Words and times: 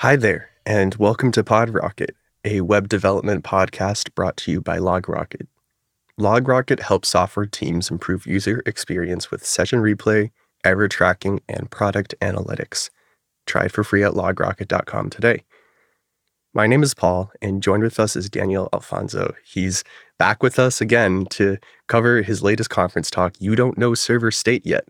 Hi 0.00 0.16
there, 0.16 0.48
and 0.64 0.94
welcome 0.94 1.30
to 1.32 1.44
PodRocket, 1.44 2.12
a 2.42 2.62
web 2.62 2.88
development 2.88 3.44
podcast 3.44 4.14
brought 4.14 4.38
to 4.38 4.50
you 4.50 4.62
by 4.62 4.78
LogRocket. 4.78 5.46
LogRocket 6.18 6.80
helps 6.80 7.10
software 7.10 7.44
teams 7.44 7.90
improve 7.90 8.26
user 8.26 8.62
experience 8.64 9.30
with 9.30 9.44
session 9.44 9.80
replay, 9.80 10.30
error 10.64 10.88
tracking, 10.88 11.42
and 11.50 11.70
product 11.70 12.14
analytics. 12.22 12.88
Try 13.44 13.66
it 13.66 13.72
for 13.72 13.84
free 13.84 14.02
at 14.02 14.14
logrocket.com 14.14 15.10
today. 15.10 15.44
My 16.54 16.66
name 16.66 16.82
is 16.82 16.94
Paul, 16.94 17.30
and 17.42 17.62
joined 17.62 17.82
with 17.82 18.00
us 18.00 18.16
is 18.16 18.30
Daniel 18.30 18.70
Afonso. 18.72 19.34
He's 19.44 19.84
back 20.18 20.42
with 20.42 20.58
us 20.58 20.80
again 20.80 21.26
to 21.32 21.58
cover 21.88 22.22
his 22.22 22.42
latest 22.42 22.70
conference 22.70 23.10
talk, 23.10 23.34
You 23.38 23.54
Don't 23.54 23.76
Know 23.76 23.92
Server 23.92 24.30
State 24.30 24.64
Yet. 24.64 24.88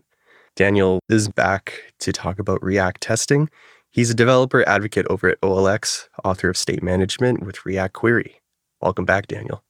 Daniel 0.55 1.01
is 1.09 1.27
back 1.27 1.93
to 1.99 2.13
talk 2.13 2.39
about 2.39 2.63
React 2.63 3.01
testing 3.01 3.49
He's 3.93 4.09
a 4.09 4.13
developer 4.13 4.67
advocate 4.69 5.05
over 5.09 5.27
at 5.27 5.41
OLX, 5.41 6.07
author 6.23 6.49
of 6.49 6.55
State 6.55 6.81
Management 6.81 7.43
with 7.45 7.65
React 7.65 7.93
Query. 7.93 8.41
Welcome 8.81 9.03
back, 9.03 9.27
Daniel. 9.27 9.65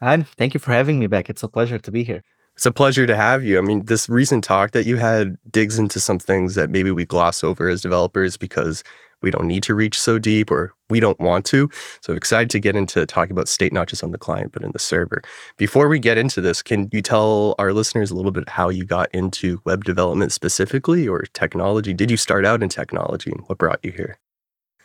Hi, 0.00 0.22
thank 0.22 0.54
you 0.54 0.60
for 0.60 0.70
having 0.70 1.00
me 1.00 1.08
back. 1.08 1.28
It's 1.28 1.42
a 1.42 1.48
pleasure 1.48 1.76
to 1.76 1.90
be 1.90 2.04
here. 2.04 2.22
It's 2.54 2.64
a 2.64 2.70
pleasure 2.70 3.08
to 3.08 3.16
have 3.16 3.42
you. 3.42 3.58
I 3.58 3.62
mean, 3.62 3.86
this 3.86 4.08
recent 4.08 4.44
talk 4.44 4.70
that 4.70 4.86
you 4.86 4.98
had 4.98 5.36
digs 5.50 5.80
into 5.80 5.98
some 5.98 6.20
things 6.20 6.54
that 6.54 6.70
maybe 6.70 6.92
we 6.92 7.04
gloss 7.04 7.42
over 7.42 7.68
as 7.68 7.82
developers 7.82 8.36
because 8.36 8.84
we 9.22 9.30
don't 9.30 9.46
need 9.46 9.62
to 9.64 9.74
reach 9.74 9.98
so 9.98 10.18
deep 10.18 10.50
or 10.50 10.72
we 10.88 11.00
don't 11.00 11.18
want 11.18 11.44
to. 11.46 11.68
So 12.00 12.12
excited 12.12 12.50
to 12.50 12.58
get 12.58 12.76
into 12.76 13.04
talking 13.06 13.32
about 13.32 13.48
state 13.48 13.72
not 13.72 13.88
just 13.88 14.04
on 14.04 14.10
the 14.10 14.18
client 14.18 14.52
but 14.52 14.62
in 14.62 14.72
the 14.72 14.78
server. 14.78 15.22
Before 15.56 15.88
we 15.88 15.98
get 15.98 16.18
into 16.18 16.40
this, 16.40 16.62
can 16.62 16.88
you 16.92 17.02
tell 17.02 17.54
our 17.58 17.72
listeners 17.72 18.10
a 18.10 18.16
little 18.16 18.30
bit 18.30 18.48
how 18.48 18.68
you 18.68 18.84
got 18.84 19.08
into 19.12 19.60
web 19.64 19.84
development 19.84 20.32
specifically 20.32 21.08
or 21.08 21.22
technology? 21.32 21.92
Did 21.92 22.10
you 22.10 22.16
start 22.16 22.44
out 22.44 22.62
in 22.62 22.68
technology 22.68 23.30
and 23.30 23.40
what 23.46 23.58
brought 23.58 23.80
you 23.82 23.92
here? 23.92 24.18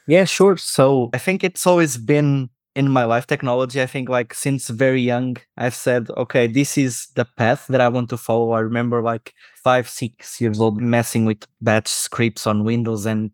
Yeah, 0.07 0.25
sure. 0.25 0.57
So 0.57 1.09
I 1.13 1.17
think 1.17 1.43
it's 1.43 1.67
always 1.67 1.97
been 1.97 2.49
in 2.75 2.89
my 2.89 3.03
life 3.03 3.27
technology. 3.27 3.81
I 3.81 3.85
think 3.85 4.09
like 4.09 4.33
since 4.33 4.69
very 4.69 5.01
young, 5.01 5.37
I've 5.57 5.75
said, 5.75 6.09
okay, 6.17 6.47
this 6.47 6.77
is 6.77 7.07
the 7.15 7.25
path 7.25 7.67
that 7.67 7.81
I 7.81 7.89
want 7.89 8.09
to 8.09 8.17
follow. 8.17 8.51
I 8.51 8.59
remember 8.59 9.01
like 9.01 9.33
five, 9.63 9.89
six 9.89 10.39
years 10.39 10.59
old 10.59 10.81
messing 10.81 11.25
with 11.25 11.45
batch 11.59 11.87
scripts 11.87 12.47
on 12.47 12.63
Windows 12.63 13.05
and 13.05 13.31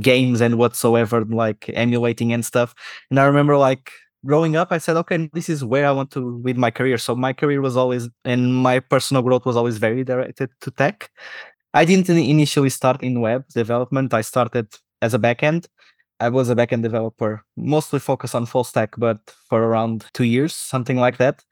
games 0.00 0.40
and 0.40 0.58
whatsoever, 0.58 1.24
like 1.24 1.70
emulating 1.74 2.32
and 2.32 2.44
stuff. 2.44 2.74
And 3.10 3.18
I 3.20 3.24
remember 3.24 3.56
like 3.56 3.92
growing 4.24 4.56
up, 4.56 4.72
I 4.72 4.78
said, 4.78 4.96
okay, 4.96 5.28
this 5.32 5.48
is 5.48 5.64
where 5.64 5.86
I 5.86 5.90
want 5.92 6.10
to 6.12 6.38
with 6.38 6.56
my 6.56 6.70
career. 6.70 6.98
So 6.98 7.14
my 7.14 7.32
career 7.32 7.60
was 7.60 7.76
always, 7.76 8.08
and 8.24 8.54
my 8.54 8.80
personal 8.80 9.22
growth 9.22 9.44
was 9.44 9.56
always 9.56 9.78
very 9.78 10.04
directed 10.04 10.50
to 10.60 10.70
tech. 10.70 11.10
I 11.74 11.84
didn't 11.84 12.08
initially 12.10 12.70
start 12.70 13.02
in 13.02 13.20
web 13.20 13.48
development. 13.48 14.14
I 14.14 14.20
started 14.20 14.68
as 15.00 15.14
a 15.14 15.18
backend. 15.18 15.66
I 16.20 16.28
was 16.28 16.48
a 16.48 16.54
backend 16.54 16.82
developer, 16.82 17.42
mostly 17.56 17.98
focused 17.98 18.34
on 18.34 18.46
full 18.46 18.62
stack, 18.62 18.94
but 18.96 19.18
for 19.48 19.62
around 19.64 20.04
two 20.14 20.24
years, 20.24 20.54
something 20.54 20.96
like 20.96 21.16
that. 21.16 21.42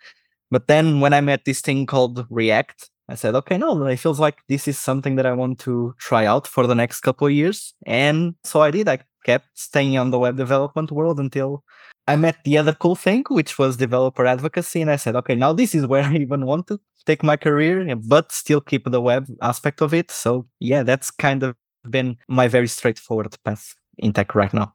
But 0.51 0.69
then 0.69 1.01
when 1.01 1.13
I 1.13 1.21
met 1.21 1.45
this 1.45 1.61
thing 1.61 1.87
called 1.87 2.27
React, 2.31 2.89
I 3.11 3.17
said, 3.17 3.35
okay, 3.35 3.59
no, 3.59 3.85
it 3.87 3.97
feels 3.97 4.21
like 4.21 4.39
this 4.49 4.69
is 4.69 4.79
something 4.79 5.17
that 5.17 5.27
I 5.27 5.33
want 5.33 5.59
to 5.61 5.95
try 5.99 6.27
out 6.27 6.47
for 6.47 6.67
the 6.69 6.77
next 6.77 7.01
couple 7.01 7.27
of 7.27 7.33
years. 7.33 7.75
And 7.85 8.37
so 8.45 8.61
I 8.63 8.71
did. 8.71 8.89
I 8.89 9.01
kept 9.25 9.47
staying 9.55 9.99
on 9.99 10.11
the 10.11 10.19
web 10.19 10.37
development 10.37 10.93
world 10.93 11.19
until 11.19 11.65
I 12.07 12.15
met 12.15 12.37
the 12.45 12.57
other 12.57 12.73
cool 12.73 12.95
thing, 12.95 13.25
which 13.29 13.59
was 13.59 13.77
developer 13.77 14.25
advocacy. 14.25 14.81
And 14.81 14.93
I 14.93 14.97
said, 14.97 15.17
okay, 15.17 15.35
now 15.35 15.53
this 15.53 15.75
is 15.75 15.87
where 15.93 16.05
I 16.05 16.15
even 16.15 16.47
want 16.47 16.69
to 16.69 16.81
take 17.05 17.25
my 17.25 17.37
career, 17.37 17.97
but 17.97 18.31
still 18.31 18.61
keep 18.61 18.89
the 18.89 19.01
web 19.01 19.27
aspect 19.43 19.83
of 19.83 19.93
it. 19.93 20.13
So 20.13 20.47
yeah, 20.61 20.85
that's 20.85 21.11
kind 21.11 21.43
of 21.43 21.57
been 21.89 22.17
my 22.29 22.47
very 22.47 22.69
straightforward 22.69 23.37
path 23.45 23.75
in 23.99 24.13
tech 24.13 24.37
right 24.37 24.55
now. 24.55 24.73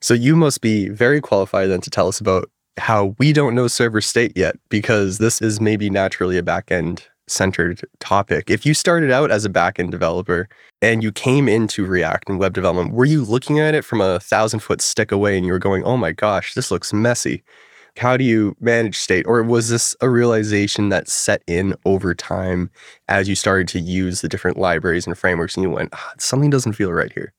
So 0.00 0.12
you 0.12 0.34
must 0.34 0.60
be 0.60 0.88
very 0.88 1.20
qualified 1.20 1.70
then 1.70 1.80
to 1.82 1.90
tell 1.90 2.08
us 2.08 2.18
about 2.20 2.50
how 2.78 3.14
we 3.18 3.32
don't 3.32 3.54
know 3.54 3.68
server 3.68 4.00
state 4.00 4.32
yet, 4.36 4.56
because 4.68 5.18
this 5.18 5.40
is 5.40 5.60
maybe 5.60 5.88
naturally 5.88 6.36
a 6.36 6.42
backend 6.42 7.06
centered 7.28 7.80
topic. 8.00 8.50
If 8.50 8.64
you 8.64 8.74
started 8.74 9.10
out 9.10 9.30
as 9.30 9.44
a 9.44 9.50
backend 9.50 9.90
developer 9.90 10.48
and 10.82 11.02
you 11.02 11.12
came 11.12 11.48
into 11.48 11.84
React 11.84 12.30
and 12.30 12.38
web 12.38 12.52
development, 12.52 12.94
were 12.94 13.04
you 13.04 13.24
looking 13.24 13.58
at 13.58 13.74
it 13.74 13.84
from 13.84 14.00
a 14.00 14.20
thousand 14.20 14.60
foot 14.60 14.80
stick 14.80 15.12
away 15.12 15.36
and 15.36 15.46
you 15.46 15.52
were 15.52 15.58
going, 15.58 15.84
oh 15.84 15.96
my 15.96 16.12
gosh, 16.12 16.54
this 16.54 16.70
looks 16.70 16.92
messy? 16.92 17.42
How 17.96 18.16
do 18.16 18.24
you 18.24 18.54
manage 18.60 18.96
state? 18.98 19.26
Or 19.26 19.42
was 19.42 19.70
this 19.70 19.96
a 20.00 20.08
realization 20.08 20.90
that 20.90 21.08
set 21.08 21.42
in 21.46 21.74
over 21.86 22.14
time 22.14 22.70
as 23.08 23.28
you 23.28 23.34
started 23.34 23.68
to 23.68 23.80
use 23.80 24.20
the 24.20 24.28
different 24.28 24.58
libraries 24.58 25.06
and 25.06 25.16
frameworks 25.16 25.56
and 25.56 25.62
you 25.62 25.70
went, 25.70 25.90
ah, 25.94 26.12
something 26.18 26.50
doesn't 26.50 26.74
feel 26.74 26.92
right 26.92 27.12
here? 27.12 27.32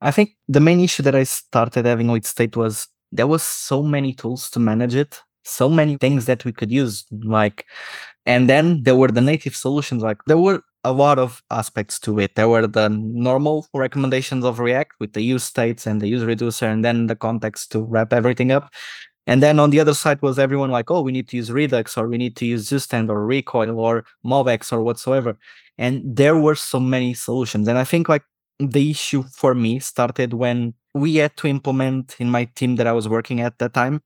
I 0.00 0.12
think 0.12 0.36
the 0.48 0.60
main 0.60 0.80
issue 0.80 1.02
that 1.02 1.14
I 1.14 1.24
started 1.24 1.84
having 1.86 2.08
with 2.08 2.26
state 2.26 2.56
was 2.56 2.88
there 3.12 3.26
was 3.26 3.42
so 3.42 3.82
many 3.82 4.14
tools 4.14 4.48
to 4.50 4.60
manage 4.60 4.94
it 4.94 5.20
so 5.44 5.68
many 5.68 5.96
things 5.96 6.26
that 6.26 6.44
we 6.44 6.52
could 6.52 6.70
use 6.70 7.04
like 7.24 7.66
and 8.26 8.48
then 8.48 8.82
there 8.82 8.96
were 8.96 9.08
the 9.08 9.20
native 9.20 9.56
solutions 9.56 10.02
like 10.02 10.18
there 10.26 10.38
were 10.38 10.62
a 10.84 10.92
lot 10.92 11.18
of 11.18 11.42
aspects 11.50 11.98
to 12.00 12.18
it. 12.18 12.34
There 12.36 12.48
were 12.48 12.66
the 12.66 12.88
normal 12.88 13.66
recommendations 13.74 14.44
of 14.44 14.58
react 14.60 14.92
with 14.98 15.12
the 15.12 15.20
use 15.22 15.44
states 15.44 15.86
and 15.86 16.00
the 16.00 16.08
use 16.08 16.24
reducer 16.24 16.66
and 16.66 16.84
then 16.84 17.06
the 17.06 17.16
context 17.16 17.70
to 17.72 17.82
wrap 17.82 18.12
everything 18.12 18.50
up. 18.50 18.72
And 19.26 19.42
then 19.42 19.58
on 19.60 19.70
the 19.70 19.80
other 19.80 19.94
side 19.94 20.22
was 20.22 20.38
everyone 20.38 20.70
like 20.70 20.90
oh 20.90 21.02
we 21.02 21.12
need 21.12 21.28
to 21.28 21.36
use 21.36 21.52
redux 21.52 21.96
or 21.98 22.08
we 22.08 22.18
need 22.18 22.36
to 22.36 22.46
use 22.46 22.68
zustand 22.68 23.10
or 23.10 23.26
recoil 23.26 23.78
or 23.78 24.04
mobx 24.24 24.72
or 24.72 24.82
whatsoever. 24.82 25.36
And 25.78 26.02
there 26.04 26.36
were 26.36 26.54
so 26.54 26.80
many 26.80 27.14
solutions. 27.14 27.68
And 27.68 27.78
i 27.78 27.84
think 27.84 28.08
like 28.08 28.22
the 28.58 28.90
issue 28.90 29.22
for 29.34 29.54
me 29.54 29.78
started 29.78 30.34
when 30.34 30.74
we 30.94 31.16
had 31.16 31.36
to 31.38 31.46
implement 31.46 32.16
in 32.18 32.30
my 32.30 32.44
team 32.44 32.76
that 32.76 32.86
i 32.86 32.92
was 32.92 33.08
working 33.08 33.40
at 33.40 33.58
that 33.58 33.72
time 33.72 34.02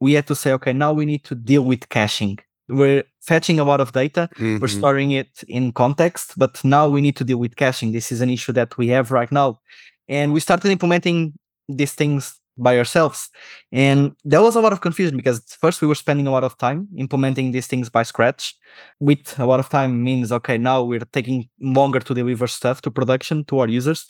we 0.00 0.12
had 0.14 0.26
to 0.26 0.34
say, 0.34 0.52
okay, 0.52 0.72
now 0.72 0.92
we 0.92 1.06
need 1.06 1.24
to 1.24 1.34
deal 1.34 1.62
with 1.62 1.88
caching. 1.88 2.38
We're 2.68 3.04
fetching 3.22 3.60
a 3.60 3.64
lot 3.64 3.80
of 3.80 3.92
data, 3.92 4.28
mm-hmm. 4.34 4.58
we're 4.58 4.68
storing 4.68 5.12
it 5.12 5.44
in 5.46 5.72
context, 5.72 6.34
but 6.36 6.62
now 6.64 6.88
we 6.88 7.00
need 7.00 7.16
to 7.16 7.24
deal 7.24 7.38
with 7.38 7.54
caching. 7.56 7.92
This 7.92 8.10
is 8.10 8.20
an 8.20 8.30
issue 8.30 8.52
that 8.52 8.76
we 8.76 8.88
have 8.88 9.12
right 9.12 9.30
now. 9.30 9.60
And 10.08 10.32
we 10.32 10.40
started 10.40 10.70
implementing 10.70 11.34
these 11.68 11.92
things 11.92 12.40
by 12.58 12.78
ourselves. 12.78 13.28
And 13.70 14.16
there 14.24 14.40
was 14.40 14.56
a 14.56 14.60
lot 14.60 14.72
of 14.72 14.80
confusion 14.80 15.16
because 15.16 15.40
first 15.60 15.82
we 15.82 15.88
were 15.88 15.94
spending 15.94 16.26
a 16.26 16.30
lot 16.30 16.44
of 16.44 16.56
time 16.58 16.88
implementing 16.96 17.52
these 17.52 17.66
things 17.66 17.90
by 17.90 18.02
scratch. 18.02 18.54
With 19.00 19.38
a 19.38 19.46
lot 19.46 19.60
of 19.60 19.68
time 19.68 20.02
means, 20.02 20.32
okay, 20.32 20.58
now 20.58 20.82
we're 20.82 21.00
taking 21.12 21.48
longer 21.60 22.00
to 22.00 22.14
deliver 22.14 22.46
stuff 22.46 22.82
to 22.82 22.90
production 22.90 23.44
to 23.46 23.58
our 23.60 23.68
users. 23.68 24.06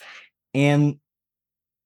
And 0.54 0.98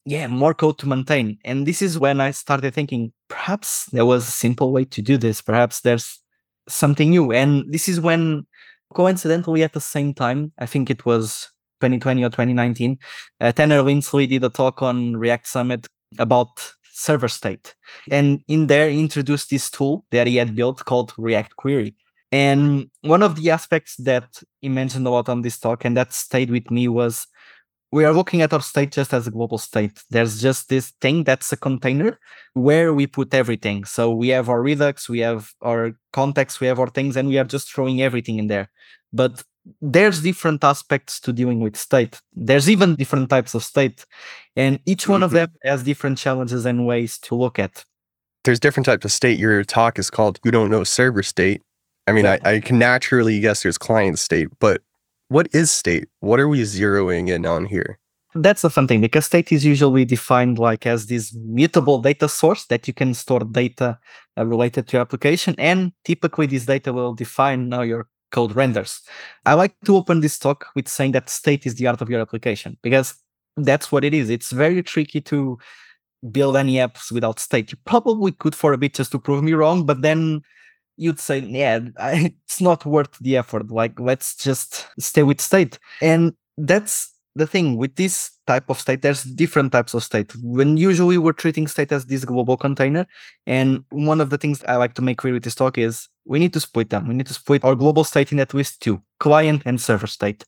yeah, 0.04 0.26
more 0.26 0.54
code 0.54 0.78
to 0.78 0.88
maintain. 0.88 1.38
And 1.44 1.66
this 1.66 1.82
is 1.82 1.98
when 1.98 2.20
I 2.20 2.30
started 2.30 2.74
thinking 2.74 3.12
perhaps 3.28 3.86
there 3.86 4.06
was 4.06 4.26
a 4.26 4.30
simple 4.30 4.72
way 4.72 4.84
to 4.86 5.02
do 5.02 5.16
this. 5.16 5.42
Perhaps 5.42 5.80
there's 5.80 6.20
something 6.68 7.10
new. 7.10 7.32
And 7.32 7.70
this 7.72 7.88
is 7.88 8.00
when, 8.00 8.46
coincidentally, 8.94 9.62
at 9.62 9.72
the 9.72 9.80
same 9.80 10.14
time, 10.14 10.52
I 10.58 10.66
think 10.66 10.90
it 10.90 11.04
was 11.04 11.48
2020 11.80 12.24
or 12.24 12.28
2019, 12.28 12.98
uh, 13.40 13.52
Tanner 13.52 13.82
Linsley 13.82 14.28
did 14.28 14.44
a 14.44 14.50
talk 14.50 14.82
on 14.82 15.16
React 15.16 15.46
Summit 15.46 15.86
about 16.18 16.72
server 16.92 17.28
state. 17.28 17.74
And 18.10 18.40
in 18.48 18.66
there, 18.66 18.90
he 18.90 19.00
introduced 19.00 19.50
this 19.50 19.70
tool 19.70 20.04
that 20.10 20.26
he 20.26 20.36
had 20.36 20.54
built 20.54 20.84
called 20.84 21.12
React 21.16 21.56
Query. 21.56 21.94
And 22.32 22.90
one 23.00 23.22
of 23.22 23.36
the 23.36 23.50
aspects 23.50 23.96
that 23.96 24.42
he 24.60 24.68
mentioned 24.68 25.06
a 25.06 25.10
lot 25.10 25.28
on 25.28 25.42
this 25.42 25.58
talk 25.58 25.84
and 25.84 25.96
that 25.96 26.12
stayed 26.12 26.50
with 26.50 26.70
me 26.70 26.86
was 26.86 27.26
we 27.92 28.04
are 28.04 28.12
looking 28.12 28.40
at 28.42 28.52
our 28.52 28.60
state 28.62 28.92
just 28.92 29.12
as 29.12 29.26
a 29.26 29.30
global 29.30 29.58
state. 29.58 30.02
There's 30.10 30.40
just 30.40 30.68
this 30.68 30.90
thing 31.00 31.24
that's 31.24 31.52
a 31.52 31.56
container 31.56 32.18
where 32.54 32.94
we 32.94 33.06
put 33.06 33.34
everything. 33.34 33.84
So 33.84 34.12
we 34.12 34.28
have 34.28 34.48
our 34.48 34.62
Redux, 34.62 35.08
we 35.08 35.20
have 35.20 35.52
our 35.60 35.92
context, 36.12 36.60
we 36.60 36.68
have 36.68 36.78
our 36.78 36.88
things, 36.88 37.16
and 37.16 37.28
we 37.28 37.38
are 37.38 37.44
just 37.44 37.72
throwing 37.72 38.00
everything 38.00 38.38
in 38.38 38.46
there. 38.46 38.70
But 39.12 39.42
there's 39.82 40.22
different 40.22 40.62
aspects 40.62 41.20
to 41.20 41.32
dealing 41.32 41.60
with 41.60 41.76
state. 41.76 42.20
There's 42.32 42.70
even 42.70 42.94
different 42.94 43.28
types 43.28 43.54
of 43.54 43.64
state, 43.64 44.06
and 44.56 44.78
each 44.86 45.08
one 45.08 45.22
of 45.22 45.30
mm-hmm. 45.30 45.36
them 45.38 45.52
has 45.64 45.82
different 45.82 46.18
challenges 46.18 46.64
and 46.64 46.86
ways 46.86 47.18
to 47.18 47.34
look 47.34 47.58
at. 47.58 47.84
There's 48.44 48.60
different 48.60 48.86
types 48.86 49.04
of 49.04 49.12
state. 49.12 49.38
Your 49.38 49.64
talk 49.64 49.98
is 49.98 50.10
called 50.10 50.38
"You 50.44 50.50
Don't 50.50 50.70
Know 50.70 50.84
Server 50.84 51.22
State." 51.22 51.62
I 52.06 52.12
mean, 52.12 52.24
yeah. 52.24 52.38
I, 52.44 52.54
I 52.54 52.60
can 52.60 52.78
naturally 52.78 53.38
guess 53.40 53.62
there's 53.62 53.78
client 53.78 54.18
state, 54.18 54.48
but 54.60 54.80
what 55.30 55.48
is 55.54 55.70
state? 55.70 56.08
What 56.18 56.40
are 56.40 56.48
we 56.48 56.60
zeroing 56.62 57.28
in 57.28 57.46
on 57.46 57.64
here? 57.64 58.00
That's 58.34 58.62
the 58.62 58.70
fun 58.70 58.88
thing 58.88 59.00
because 59.00 59.26
state 59.26 59.52
is 59.52 59.64
usually 59.64 60.04
defined 60.04 60.58
like 60.58 60.86
as 60.86 61.06
this 61.06 61.32
mutable 61.34 62.00
data 62.00 62.28
source 62.28 62.66
that 62.66 62.86
you 62.88 62.94
can 62.94 63.14
store 63.14 63.40
data 63.40 63.98
uh, 64.36 64.44
related 64.44 64.88
to 64.88 64.96
your 64.96 65.02
application. 65.02 65.54
And 65.56 65.92
typically 66.04 66.46
this 66.46 66.66
data 66.66 66.92
will 66.92 67.14
define 67.14 67.70
how 67.70 67.82
your 67.82 68.08
code 68.32 68.56
renders. 68.56 69.02
I 69.46 69.54
like 69.54 69.74
to 69.84 69.96
open 69.96 70.20
this 70.20 70.38
talk 70.38 70.66
with 70.74 70.88
saying 70.88 71.12
that 71.12 71.30
state 71.30 71.64
is 71.64 71.76
the 71.76 71.86
art 71.86 72.00
of 72.00 72.10
your 72.10 72.20
application 72.20 72.76
because 72.82 73.14
that's 73.56 73.92
what 73.92 74.04
it 74.04 74.14
is. 74.14 74.30
It's 74.30 74.50
very 74.50 74.82
tricky 74.82 75.20
to 75.22 75.58
build 76.30 76.56
any 76.56 76.74
apps 76.74 77.12
without 77.12 77.38
state. 77.38 77.70
You 77.70 77.78
probably 77.84 78.32
could 78.32 78.56
for 78.56 78.72
a 78.72 78.78
bit 78.78 78.94
just 78.94 79.12
to 79.12 79.18
prove 79.20 79.44
me 79.44 79.52
wrong, 79.52 79.86
but 79.86 80.02
then 80.02 80.42
you'd 81.00 81.18
say, 81.18 81.38
yeah, 81.38 81.80
I, 81.98 82.34
it's 82.44 82.60
not 82.60 82.84
worth 82.84 83.18
the 83.18 83.36
effort. 83.36 83.70
Like, 83.70 83.98
let's 83.98 84.36
just 84.36 84.86
stay 84.98 85.22
with 85.22 85.40
state. 85.40 85.78
And 86.00 86.34
that's 86.58 87.12
the 87.36 87.46
thing 87.46 87.76
with 87.76 87.94
this 87.96 88.30
type 88.46 88.68
of 88.68 88.78
state, 88.78 89.02
there's 89.02 89.22
different 89.22 89.72
types 89.72 89.94
of 89.94 90.02
state. 90.02 90.32
When 90.42 90.76
usually 90.76 91.16
we're 91.16 91.32
treating 91.32 91.68
state 91.68 91.92
as 91.92 92.06
this 92.06 92.24
global 92.24 92.56
container, 92.56 93.06
and 93.46 93.84
one 93.90 94.20
of 94.20 94.30
the 94.30 94.38
things 94.38 94.64
I 94.64 94.76
like 94.76 94.94
to 94.94 95.02
make 95.02 95.18
clear 95.18 95.34
with 95.34 95.44
this 95.44 95.54
talk 95.54 95.78
is 95.78 96.08
we 96.24 96.38
need 96.38 96.52
to 96.52 96.60
split 96.60 96.90
them. 96.90 97.06
We 97.08 97.14
need 97.14 97.26
to 97.26 97.34
split 97.34 97.64
our 97.64 97.76
global 97.76 98.04
state 98.04 98.32
in 98.32 98.40
at 98.40 98.52
least 98.52 98.82
two: 98.82 99.00
client 99.20 99.62
and 99.64 99.80
server 99.80 100.08
state. 100.08 100.44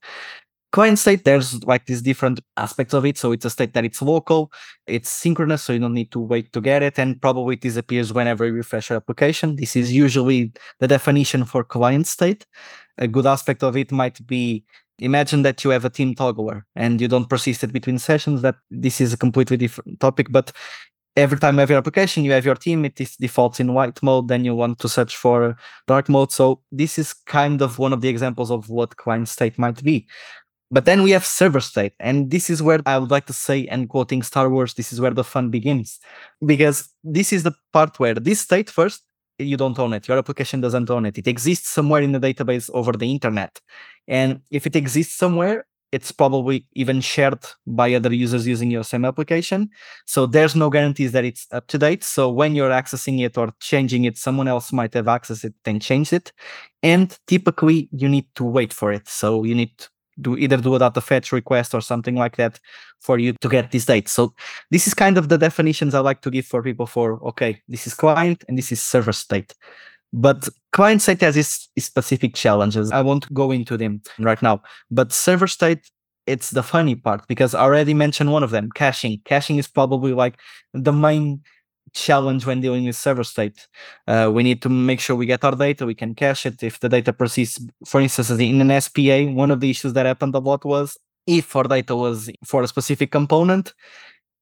Client 0.73 0.99
state, 0.99 1.25
there's 1.25 1.63
like 1.65 1.85
these 1.85 2.01
different 2.01 2.41
aspects 2.57 2.95
of 2.95 3.05
it. 3.05 3.19
So 3.19 3.33
it's 3.33 3.45
a 3.45 3.51
state 3.51 3.75
that 3.75 3.85
it's 3.85 4.01
local, 4.01 4.51
it's 4.87 5.11
synchronous, 5.11 5.63
so 5.63 5.75
you 5.75 5.79
don't 5.79 5.93
need 5.93 6.11
to 6.13 6.19
wait 6.19 6.53
to 6.55 6.63
get 6.63 6.83
it, 6.83 6.99
and 6.99 7.21
probably 7.21 7.57
it 7.57 7.61
disappears 7.61 8.11
whenever 8.11 8.47
you 8.47 8.55
refresh 8.55 8.89
your 8.89 8.97
application. 8.97 9.57
This 9.57 9.77
is 9.77 9.93
usually 9.93 10.53
the 10.81 10.89
definition 10.89 11.45
for 11.45 11.63
client 11.63 12.07
state. 12.07 12.47
A 12.97 13.07
good 13.07 13.27
aspect 13.27 13.63
of 13.63 13.77
it 13.77 13.93
might 13.93 14.27
be 14.27 14.65
imagine 14.99 15.43
that 15.43 15.63
you 15.65 15.71
have 15.71 15.85
a 15.85 15.91
team 15.91 16.15
toggler 16.15 16.65
and 16.77 17.01
you 17.01 17.09
don't 17.09 17.29
persist 17.29 17.65
it 17.65 17.73
between 17.73 17.99
sessions 17.99 18.43
that 18.43 18.57
this 18.71 19.01
is 19.01 19.13
a 19.13 19.17
completely 19.17 19.57
different 19.57 19.99
topic 19.99 20.29
but 20.31 20.53
every 21.17 21.39
time 21.39 21.55
you 21.55 21.61
have 21.61 21.71
your 21.71 21.79
application 21.79 22.25
you 22.25 22.33
have 22.33 22.45
your 22.45 22.55
team 22.55 22.85
it 22.85 23.01
is 23.01 23.17
defaults 23.17 23.59
in 23.59 23.75
white 23.75 24.03
mode 24.03 24.29
then 24.29 24.45
you 24.45 24.55
want 24.55 24.79
to 24.79 24.89
search 24.89 25.17
for 25.17 25.57
dark 25.87 26.09
mode 26.09 26.31
so 26.31 26.61
this 26.71 26.99
is 26.99 27.13
kind 27.13 27.63
of 27.63 27.79
one 27.79 27.93
of 27.93 28.01
the 28.01 28.09
examples 28.09 28.51
of 28.51 28.69
what 28.69 28.97
client 28.97 29.29
state 29.29 29.59
might 29.59 29.83
be 29.83 30.07
but 30.73 30.85
then 30.87 31.03
we 31.03 31.13
have 31.13 31.25
server 31.25 31.61
state 31.61 31.93
and 32.01 32.31
this 32.31 32.51
is 32.51 32.63
where 32.63 32.81
i 32.87 32.99
would 32.99 33.11
like 33.11 33.27
to 33.27 33.33
say 33.33 33.67
and 33.67 33.89
quoting 33.89 34.23
star 34.23 34.51
wars 34.51 34.75
this 34.75 34.93
is 34.93 35.01
where 35.01 35.13
the 35.13 35.25
fun 35.25 35.51
begins 35.51 36.01
because 36.45 36.89
this 37.05 37.33
is 37.33 37.45
the 37.45 37.55
part 37.73 38.01
where 38.01 38.15
this 38.15 38.41
state 38.41 38.69
first 38.71 39.03
you 39.39 39.57
don't 39.57 39.79
own 39.79 39.93
it. 39.93 40.09
Your 40.09 40.19
application 40.19 40.61
doesn't 40.61 40.91
own 40.91 41.07
it. 41.07 41.19
It 41.19 41.27
exists 41.27 41.69
somewhere 41.69 42.03
in 42.03 42.13
the 42.13 42.21
database 42.21 42.71
over 42.75 42.93
the 42.93 43.11
internet. 43.11 43.61
And 44.09 44.41
if 44.51 44.67
it 44.67 44.77
exists 44.77 45.15
somewhere, 45.15 45.65
it's 45.91 46.11
probably 46.11 46.67
even 46.73 47.03
shared 47.03 47.45
by 47.67 47.93
other 47.93 48.13
users 48.15 48.47
using 48.47 48.71
your 48.71 48.83
same 48.83 49.05
application. 49.05 49.69
So 50.07 50.25
there's 50.25 50.57
no 50.57 50.71
guarantees 50.71 51.13
that 51.13 51.25
it's 51.25 51.47
up 51.53 51.67
to 51.67 51.79
date. 51.79 52.03
So 52.03 52.31
when 52.31 52.55
you're 52.55 52.71
accessing 52.71 53.23
it 53.23 53.37
or 53.37 53.53
changing 53.61 54.05
it, 54.05 54.17
someone 54.17 54.49
else 54.49 54.73
might 54.73 54.95
have 54.95 55.05
accessed 55.05 55.45
it 55.45 55.55
and 55.67 55.83
changed 55.83 56.15
it. 56.15 56.33
And 56.83 57.17
typically 57.27 57.91
you 57.93 58.09
need 58.09 58.27
to 58.37 58.45
wait 58.45 58.73
for 58.73 58.91
it. 58.91 59.07
So 59.07 59.45
you 59.45 59.55
need 59.55 59.73
do 60.20 60.37
either 60.37 60.56
do 60.56 60.75
a 60.75 61.00
fetch 61.00 61.32
request 61.32 61.75
or 61.75 61.81
something 61.81 62.17
like 62.17 62.37
that 62.37 62.61
for 63.00 63.19
you 63.19 63.32
to 63.41 63.49
get 63.49 63.70
this 63.70 63.87
date. 63.87 64.09
So 64.09 64.35
this 64.70 64.87
is 64.87 64.94
kind 64.94 65.19
of 65.19 65.29
the 65.29 65.38
definitions 65.38 65.94
I 65.94 66.00
like 66.00 66.23
to 66.23 66.31
give 66.31 66.47
for 66.47 66.62
people 66.62 66.87
for 66.87 67.23
okay, 67.29 67.61
this 67.69 67.87
is 67.87 67.94
client 67.94 68.44
and 68.49 68.59
this 68.59 68.73
is 68.73 68.82
server 68.82 69.12
state. 69.12 69.55
But 70.12 70.49
client 70.73 71.00
state 71.00 71.23
has 71.23 71.37
its 71.37 71.69
specific 71.79 72.35
challenges. 72.35 72.93
I 72.93 73.00
won't 73.00 73.32
go 73.32 73.50
into 73.50 73.76
them 73.76 74.03
right 74.19 74.41
now. 74.43 74.62
But 74.91 75.12
server 75.12 75.47
state, 75.47 75.91
it's 76.26 76.50
the 76.50 76.62
funny 76.62 76.94
part 76.94 77.26
because 77.29 77.55
I 77.55 77.62
already 77.62 77.94
mentioned 77.94 78.31
one 78.31 78.43
of 78.43 78.50
them, 78.50 78.70
caching. 78.75 79.20
Caching 79.25 79.56
is 79.56 79.69
probably 79.69 80.12
like 80.12 80.38
the 80.75 80.93
main 80.93 81.43
challenge 81.93 82.47
when 82.47 82.61
dealing 82.61 82.85
with 82.87 82.97
server 82.97 83.25
state. 83.25 83.69
Uh, 84.06 84.31
we 84.33 84.43
need 84.43 84.62
to 84.62 84.69
make 84.69 85.00
sure 85.00 85.17
we 85.17 85.27
get 85.27 85.44
our 85.44 85.55
data, 85.56 85.87
we 85.87 85.94
can 85.94 86.15
cache 86.15 86.47
it. 86.47 86.62
If 86.62 86.81
the 86.81 86.89
data 86.89 87.12
persists, 87.12 87.65
for 87.87 88.00
instance, 88.00 88.31
in 88.31 88.61
an 88.61 88.81
SPA, 88.81 89.25
one 89.27 89.50
of 89.50 89.61
the 89.61 89.71
issues 89.71 89.93
that 89.94 90.06
happened 90.06 90.35
a 90.35 90.39
lot 90.39 90.65
was 90.65 90.99
if 91.27 91.55
our 91.55 91.65
data 91.65 91.94
was 91.94 92.31
for 92.44 92.62
a 92.62 92.69
specific 92.69 93.11
component, 93.12 93.75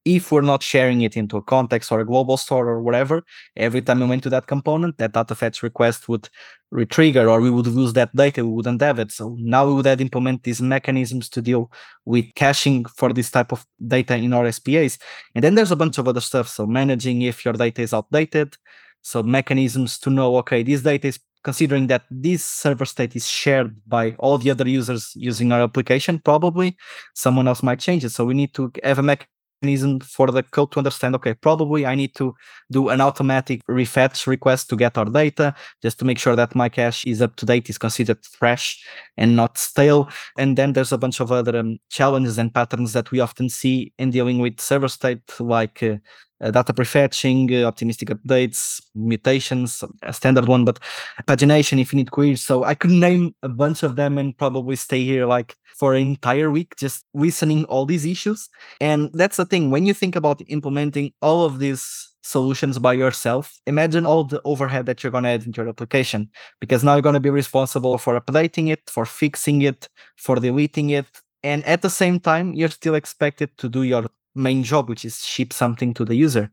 if 0.05 0.33
we're 0.33 0.41
not 0.41 0.63
sharing 0.63 1.03
it 1.03 1.17
into 1.17 1.37
a 1.37 1.43
context 1.43 1.93
or 1.93 2.01
a 2.01 2.07
global 2.07 2.37
store 2.37 2.69
or 2.69 2.83
whatever, 2.83 3.23
every 3.57 3.83
time 3.83 4.01
we 4.01 4.07
went 4.07 4.23
to 4.23 4.31
that 4.31 4.47
component, 4.47 4.97
that 4.99 5.13
data 5.13 5.35
fetch 5.35 5.63
request 5.63 6.09
would 6.09 6.29
retrigger 6.73 7.29
or 7.29 7.41
we 7.41 7.51
would 7.51 7.67
lose 7.67 7.93
that 7.93 8.15
data, 8.15 8.45
we 8.45 8.53
wouldn't 8.53 8.81
have 8.81 8.99
it. 8.99 9.13
So 9.13 9.37
now 9.39 9.67
we 9.67 9.75
would 9.75 9.87
have 9.87 10.01
implement 10.01 10.45
these 10.45 10.63
mechanisms 10.63 11.29
to 11.31 11.43
deal 11.43 11.71
with 12.05 12.27
caching 12.35 12.85
for 12.87 13.13
this 13.13 13.31
type 13.31 13.53
of 13.53 13.67
data 13.87 14.17
in 14.17 14.33
our 14.33 14.51
SPAs. 14.51 14.99
And 15.35 15.45
then 15.45 15.55
there's 15.55 15.73
a 15.73 15.77
bunch 15.77 15.99
of 15.99 16.09
other 16.09 16.21
stuff. 16.21 16.49
So 16.49 16.67
managing 16.67 17.23
if 17.23 17.45
your 17.45 17.55
data 17.55 17.83
is 17.83 17.93
outdated. 17.93 18.57
So 19.03 19.23
mechanisms 19.23 19.99
to 20.01 20.11
know, 20.11 20.37
okay, 20.39 20.63
this 20.63 20.83
data 20.83 21.09
is 21.09 21.19
considering 21.43 21.87
that 21.87 22.03
this 22.11 22.45
server 22.45 22.85
state 22.85 23.17
is 23.17 23.27
shared 23.27 23.75
by 23.87 24.15
all 24.19 24.39
the 24.39 24.51
other 24.51 24.69
users 24.69 25.13
using 25.15 25.53
our 25.53 25.63
application, 25.63 26.19
probably 26.19 26.77
someone 27.15 27.49
else 27.49 27.63
might 27.63 27.81
change 27.81 28.05
it. 28.05 28.11
So 28.11 28.25
we 28.25 28.35
need 28.35 28.53
to 28.55 28.71
have 28.85 28.99
a 28.99 29.03
mechanism 29.03 29.29
mechanism 29.63 30.01
for 30.01 30.31
the 30.31 30.43
code 30.43 30.73
to 30.73 30.79
understand 30.79 31.15
okay 31.15 31.35
probably 31.35 31.85
i 31.87 31.95
need 31.95 32.15
to 32.15 32.35
do 32.71 32.89
an 32.89 33.01
automatic 33.01 33.61
refetch 33.69 34.27
request 34.27 34.69
to 34.69 34.77
get 34.77 34.97
our 34.97 35.05
data 35.05 35.55
just 35.83 35.99
to 35.99 36.05
make 36.05 36.19
sure 36.19 36.37
that 36.37 36.55
my 36.55 36.69
cache 36.69 37.07
is 37.07 37.21
up 37.21 37.37
to 37.37 37.47
date 37.47 37.69
is 37.69 37.79
considered 37.79 38.25
fresh 38.25 38.83
and 39.17 39.37
not 39.37 39.59
stale. 39.59 40.09
And 40.39 40.57
then 40.57 40.73
there's 40.73 40.93
a 40.93 40.99
bunch 40.99 41.21
of 41.21 41.33
other 41.33 41.59
um, 41.59 41.79
challenges 41.91 42.39
and 42.39 42.53
patterns 42.55 42.93
that 42.93 43.11
we 43.11 43.21
often 43.21 43.49
see 43.49 43.93
in 43.99 44.11
dealing 44.11 44.39
with 44.39 44.61
server 44.61 44.89
state 44.89 45.23
like 45.41 45.83
uh, 45.83 45.97
data 46.41 46.73
prefetching, 46.73 47.53
uh, 47.53 47.67
optimistic 47.67 48.09
updates, 48.09 48.81
mutations, 48.95 49.85
a 50.03 50.13
standard 50.13 50.47
one, 50.49 50.65
but 50.65 50.79
pagination, 51.27 51.79
infinite 51.79 52.11
queries. 52.11 52.43
So 52.43 52.65
I 52.65 52.75
could 52.75 52.91
name 52.91 53.35
a 53.43 53.49
bunch 53.49 53.83
of 53.83 53.97
them 53.97 54.17
and 54.17 54.37
probably 54.37 54.77
stay 54.77 55.05
here 55.05 55.27
like 55.27 55.57
for 55.77 55.95
an 55.95 56.07
entire 56.07 56.51
week 56.51 56.77
just 56.77 57.05
listening 57.15 57.65
all 57.67 57.85
these 57.87 58.07
issues. 58.07 58.49
And 58.81 59.11
that's 59.13 59.37
the 59.37 59.45
thing 59.45 59.71
when 59.71 59.87
you 59.87 59.95
think 59.95 60.17
about 60.17 60.41
implementing 60.49 61.13
all 61.21 61.45
of 61.45 61.59
these 61.59 62.11
solutions 62.23 62.79
by 62.79 62.93
yourself, 62.93 63.59
imagine 63.67 64.07
all 64.07 64.25
the 64.25 64.41
overhead 64.45 64.87
that 64.87 65.03
you're 65.03 65.11
going 65.11 65.25
to 65.25 65.31
add 65.31 65.45
into 65.47 65.61
your 65.61 65.69
application 65.69 66.31
because 66.61 66.85
now 66.85 66.95
you're 66.95 67.03
going 67.03 67.15
to 67.15 67.21
be 67.21 67.31
responsible 67.31 67.99
for 67.99 68.21
updating 68.21 68.71
it, 68.71 68.81
for 68.89 69.05
fixing 69.05 69.63
it, 69.63 69.89
for 70.17 70.37
deleting 70.37 70.91
it. 70.91 71.07
And 71.43 71.65
at 71.65 71.83
the 71.83 71.91
same 71.91 72.21
time, 72.21 72.53
you're 72.53 72.69
still 72.69 72.95
expected 72.95 73.57
to 73.59 73.69
do 73.69 73.83
your 73.83 74.07
main 74.35 74.63
job, 74.63 74.89
which 74.89 75.05
is 75.05 75.25
ship 75.25 75.53
something 75.53 75.95
to 75.95 76.05
the 76.05 76.15
user. 76.15 76.51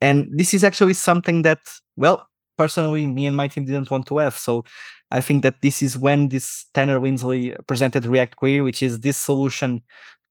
And 0.00 0.28
this 0.32 0.52
is 0.54 0.64
actually 0.64 0.94
something 0.94 1.42
that, 1.42 1.60
well, 1.96 2.28
personally, 2.58 3.06
me 3.06 3.26
and 3.26 3.36
my 3.36 3.48
team 3.48 3.64
didn't 3.64 3.90
want 3.90 4.06
to 4.06 4.18
have. 4.18 4.36
So 4.36 4.64
I 5.10 5.20
think 5.20 5.42
that 5.42 5.62
this 5.62 5.82
is 5.82 5.98
when 5.98 6.28
this 6.28 6.66
Tanner 6.74 6.98
Linsley 6.98 7.54
presented 7.66 8.06
React 8.06 8.36
Query, 8.36 8.60
which 8.60 8.82
is 8.82 9.00
this 9.00 9.16
solution 9.16 9.82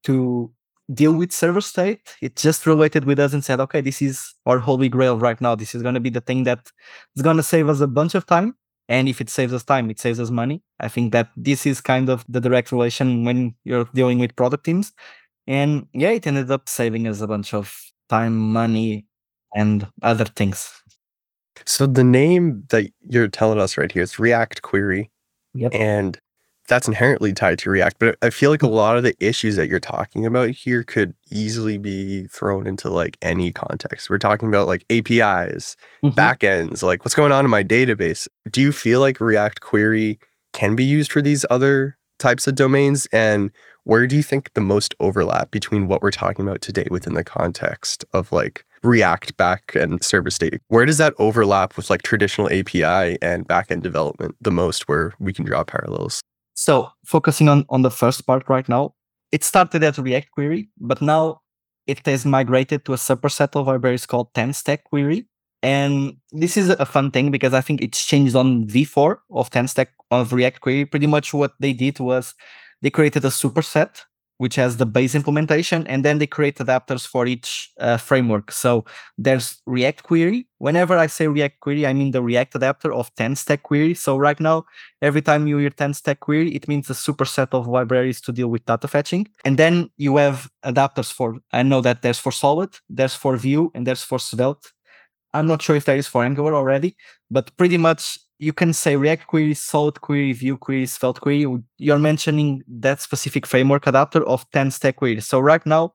to 0.03 0.51
deal 0.93 1.13
with 1.13 1.31
server 1.31 1.61
state. 1.61 2.17
It 2.21 2.35
just 2.35 2.65
related 2.65 3.05
with 3.05 3.19
us 3.19 3.33
and 3.33 3.43
said, 3.43 3.59
okay, 3.61 3.81
this 3.81 4.01
is 4.01 4.33
our 4.45 4.59
holy 4.59 4.89
grail 4.89 5.17
right 5.17 5.39
now. 5.39 5.55
This 5.55 5.73
is 5.73 5.81
going 5.81 5.93
to 5.93 5.99
be 6.01 6.09
the 6.09 6.21
thing 6.21 6.43
that 6.43 6.71
is 7.15 7.21
going 7.21 7.37
to 7.37 7.43
save 7.43 7.69
us 7.69 7.79
a 7.79 7.87
bunch 7.87 8.15
of 8.15 8.25
time. 8.25 8.55
And 8.89 9.07
if 9.07 9.21
it 9.21 9.29
saves 9.29 9.53
us 9.53 9.63
time, 9.63 9.89
it 9.89 9.99
saves 9.99 10.19
us 10.19 10.29
money. 10.29 10.61
I 10.81 10.89
think 10.89 11.13
that 11.13 11.29
this 11.37 11.65
is 11.65 11.79
kind 11.79 12.09
of 12.09 12.25
the 12.27 12.41
direct 12.41 12.73
relation 12.73 13.23
when 13.23 13.55
you're 13.63 13.87
dealing 13.93 14.19
with 14.19 14.35
product 14.35 14.65
teams. 14.65 14.91
And 15.51 15.85
yeah, 15.91 16.11
it 16.11 16.25
ended 16.25 16.49
up 16.49 16.69
saving 16.69 17.09
us 17.09 17.19
a 17.19 17.27
bunch 17.27 17.53
of 17.53 17.77
time, 18.07 18.37
money, 18.37 19.05
and 19.53 19.85
other 20.01 20.23
things. 20.23 20.81
So 21.65 21.85
the 21.85 22.05
name 22.05 22.63
that 22.69 22.89
you're 23.01 23.27
telling 23.27 23.59
us 23.59 23.77
right 23.77 23.91
here 23.91 24.01
is 24.01 24.17
React 24.17 24.61
Query. 24.61 25.11
Yep. 25.53 25.75
And 25.75 26.17
that's 26.69 26.87
inherently 26.87 27.33
tied 27.33 27.59
to 27.59 27.69
React. 27.69 27.99
But 27.99 28.17
I 28.21 28.29
feel 28.29 28.49
like 28.49 28.63
a 28.63 28.67
lot 28.67 28.95
of 28.95 29.03
the 29.03 29.13
issues 29.19 29.57
that 29.57 29.67
you're 29.67 29.81
talking 29.81 30.25
about 30.25 30.51
here 30.51 30.83
could 30.83 31.13
easily 31.29 31.77
be 31.77 32.27
thrown 32.27 32.65
into 32.65 32.89
like 32.89 33.17
any 33.21 33.51
context. 33.51 34.09
We're 34.09 34.19
talking 34.19 34.47
about 34.47 34.67
like 34.67 34.85
APIs, 34.89 35.75
mm-hmm. 36.01 36.17
backends, 36.17 36.81
like 36.81 37.03
what's 37.03 37.13
going 37.13 37.33
on 37.33 37.43
in 37.43 37.51
my 37.51 37.61
database. 37.61 38.25
Do 38.49 38.61
you 38.61 38.71
feel 38.71 39.01
like 39.01 39.19
React 39.19 39.59
Query 39.59 40.17
can 40.53 40.77
be 40.77 40.85
used 40.85 41.11
for 41.11 41.21
these 41.21 41.45
other 41.49 41.97
types 42.19 42.47
of 42.47 42.55
domains? 42.55 43.05
And 43.07 43.51
where 43.83 44.07
do 44.07 44.15
you 44.15 44.23
think 44.23 44.53
the 44.53 44.61
most 44.61 44.93
overlap 44.99 45.51
between 45.51 45.87
what 45.87 46.01
we're 46.01 46.11
talking 46.11 46.47
about 46.47 46.61
today 46.61 46.87
within 46.91 47.13
the 47.13 47.23
context 47.23 48.05
of 48.13 48.31
like 48.31 48.65
React 48.83 49.37
back 49.37 49.75
and 49.75 50.03
server 50.03 50.29
state? 50.29 50.61
Where 50.67 50.85
does 50.85 50.97
that 50.97 51.13
overlap 51.17 51.77
with 51.77 51.89
like 51.89 52.01
traditional 52.03 52.47
API 52.47 53.17
and 53.21 53.47
backend 53.47 53.81
development 53.81 54.35
the 54.41 54.51
most 54.51 54.87
where 54.87 55.13
we 55.19 55.33
can 55.33 55.45
draw 55.45 55.63
parallels? 55.63 56.21
So 56.53 56.89
focusing 57.05 57.49
on, 57.49 57.65
on 57.69 57.81
the 57.81 57.91
first 57.91 58.25
part 58.27 58.47
right 58.49 58.67
now, 58.67 58.93
it 59.31 59.43
started 59.43 59.83
as 59.83 59.97
a 59.97 60.03
React 60.03 60.31
query, 60.31 60.69
but 60.79 61.01
now 61.01 61.41
it 61.87 62.05
has 62.05 62.25
migrated 62.25 62.85
to 62.85 62.93
a 62.93 62.97
superset 62.97 63.55
of 63.55 63.67
libraries 63.67 64.05
called 64.05 64.33
TanStack 64.33 64.83
query. 64.83 65.27
And 65.63 66.17
this 66.31 66.57
is 66.57 66.69
a 66.69 66.85
fun 66.85 67.11
thing 67.11 67.31
because 67.31 67.53
I 67.53 67.61
think 67.61 67.81
it's 67.81 68.03
changed 68.03 68.35
on 68.35 68.67
V4 68.67 69.17
of 69.31 69.49
TanStack 69.51 69.87
of 70.09 70.33
React 70.33 70.61
query. 70.61 70.85
Pretty 70.85 71.07
much 71.07 71.33
what 71.33 71.53
they 71.59 71.73
did 71.73 71.99
was 71.99 72.33
they 72.81 72.89
created 72.89 73.25
a 73.25 73.29
superset 73.29 74.01
which 74.41 74.55
has 74.55 74.77
the 74.77 74.87
base 74.87 75.13
implementation, 75.13 75.85
and 75.85 76.03
then 76.03 76.17
they 76.17 76.25
create 76.25 76.55
adapters 76.55 77.05
for 77.05 77.27
each 77.27 77.69
uh, 77.79 77.95
framework. 77.95 78.51
So 78.51 78.85
there's 79.15 79.61
React 79.67 80.01
Query. 80.01 80.47
Whenever 80.57 80.97
I 80.97 81.05
say 81.05 81.27
React 81.27 81.59
Query, 81.59 81.85
I 81.85 81.93
mean 81.93 82.09
the 82.09 82.23
React 82.23 82.55
adapter 82.55 82.91
of 82.91 83.13
TanStack 83.13 83.61
query. 83.61 83.93
So 83.93 84.17
right 84.17 84.39
now, 84.39 84.65
every 84.99 85.21
time 85.21 85.45
you 85.45 85.59
hear 85.59 85.69
TanStack 85.69 86.21
query, 86.21 86.55
it 86.55 86.67
means 86.67 86.89
a 86.89 86.93
superset 86.93 87.49
of 87.53 87.67
libraries 87.67 88.19
to 88.21 88.31
deal 88.31 88.47
with 88.47 88.65
data 88.65 88.87
fetching. 88.87 89.27
And 89.45 89.59
then 89.59 89.91
you 89.97 90.17
have 90.17 90.49
adapters 90.65 91.13
for, 91.13 91.37
I 91.51 91.61
know 91.61 91.81
that 91.81 92.01
there's 92.01 92.17
for 92.17 92.31
Solid, 92.31 92.75
there's 92.89 93.13
for 93.13 93.37
Vue, 93.37 93.71
and 93.75 93.85
there's 93.85 94.01
for 94.01 94.17
Svelte. 94.17 94.71
I'm 95.35 95.45
not 95.45 95.61
sure 95.61 95.75
if 95.75 95.85
there 95.85 95.97
is 95.97 96.07
for 96.07 96.23
Angular 96.23 96.55
already, 96.55 96.95
but 97.29 97.55
pretty 97.57 97.77
much 97.77 98.17
you 98.41 98.53
can 98.53 98.73
say 98.73 98.95
React 98.95 99.27
query, 99.27 99.53
Solid 99.53 100.01
query, 100.01 100.33
Vue 100.33 100.57
query, 100.57 100.87
svelte 100.87 101.21
query. 101.21 101.45
You're 101.77 101.99
mentioning 101.99 102.63
that 102.67 102.99
specific 102.99 103.45
framework 103.45 103.85
adapter 103.85 104.27
of 104.27 104.49
TanStack 104.49 104.95
query. 104.95 105.21
So 105.21 105.39
right 105.39 105.63
now 105.63 105.93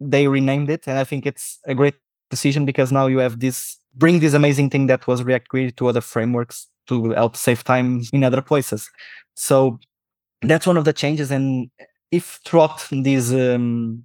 they 0.00 0.28
renamed 0.28 0.70
it, 0.70 0.86
and 0.86 0.96
I 0.96 1.02
think 1.02 1.26
it's 1.26 1.58
a 1.66 1.74
great 1.74 1.96
decision 2.30 2.64
because 2.64 2.92
now 2.92 3.08
you 3.08 3.18
have 3.18 3.40
this 3.40 3.78
bring 3.96 4.20
this 4.20 4.32
amazing 4.32 4.70
thing 4.70 4.86
that 4.86 5.08
was 5.08 5.24
React 5.24 5.48
query 5.48 5.72
to 5.72 5.88
other 5.88 6.00
frameworks 6.00 6.68
to 6.86 7.10
help 7.10 7.36
save 7.36 7.64
time 7.64 8.02
in 8.12 8.22
other 8.22 8.42
places. 8.42 8.88
So 9.34 9.80
that's 10.42 10.68
one 10.68 10.76
of 10.76 10.84
the 10.84 10.92
changes. 10.92 11.32
And 11.32 11.68
if 12.12 12.38
throughout 12.46 12.86
this 12.92 13.32
um, 13.32 14.04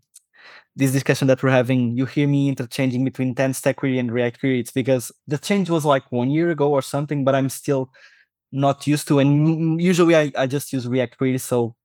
this 0.76 0.92
discussion 0.92 1.28
that 1.28 1.44
we're 1.44 1.52
having, 1.52 1.96
you 1.96 2.06
hear 2.06 2.28
me 2.28 2.50
interchanging 2.50 3.04
between 3.04 3.36
TanStack 3.36 3.76
query 3.76 4.00
and 4.00 4.12
React 4.12 4.40
query, 4.40 4.60
it's 4.60 4.72
because 4.72 5.12
the 5.28 5.38
change 5.38 5.70
was 5.70 5.86
like 5.86 6.12
one 6.12 6.32
year 6.32 6.50
ago 6.50 6.72
or 6.72 6.82
something, 6.82 7.24
but 7.24 7.36
I'm 7.36 7.50
still 7.50 7.92
not 8.52 8.88
used 8.88 9.08
to. 9.10 9.20
And 9.20 9.82
usually 9.82 10.16
I, 10.16 10.32
I 10.38 10.48
just 10.48 10.74
use 10.74 10.88
React 10.88 11.18
query. 11.18 11.38
So 11.38 11.76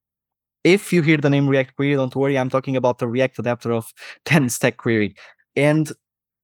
if 0.63 0.91
you 0.91 1.01
hear 1.01 1.17
the 1.17 1.29
name 1.29 1.47
React 1.47 1.75
query, 1.75 1.95
don't 1.95 2.15
worry, 2.15 2.37
I'm 2.37 2.49
talking 2.49 2.75
about 2.75 2.99
the 2.99 3.07
React 3.07 3.39
adapter 3.39 3.71
of 3.71 3.93
TanStack 4.25 4.77
query. 4.77 5.15
And 5.55 5.91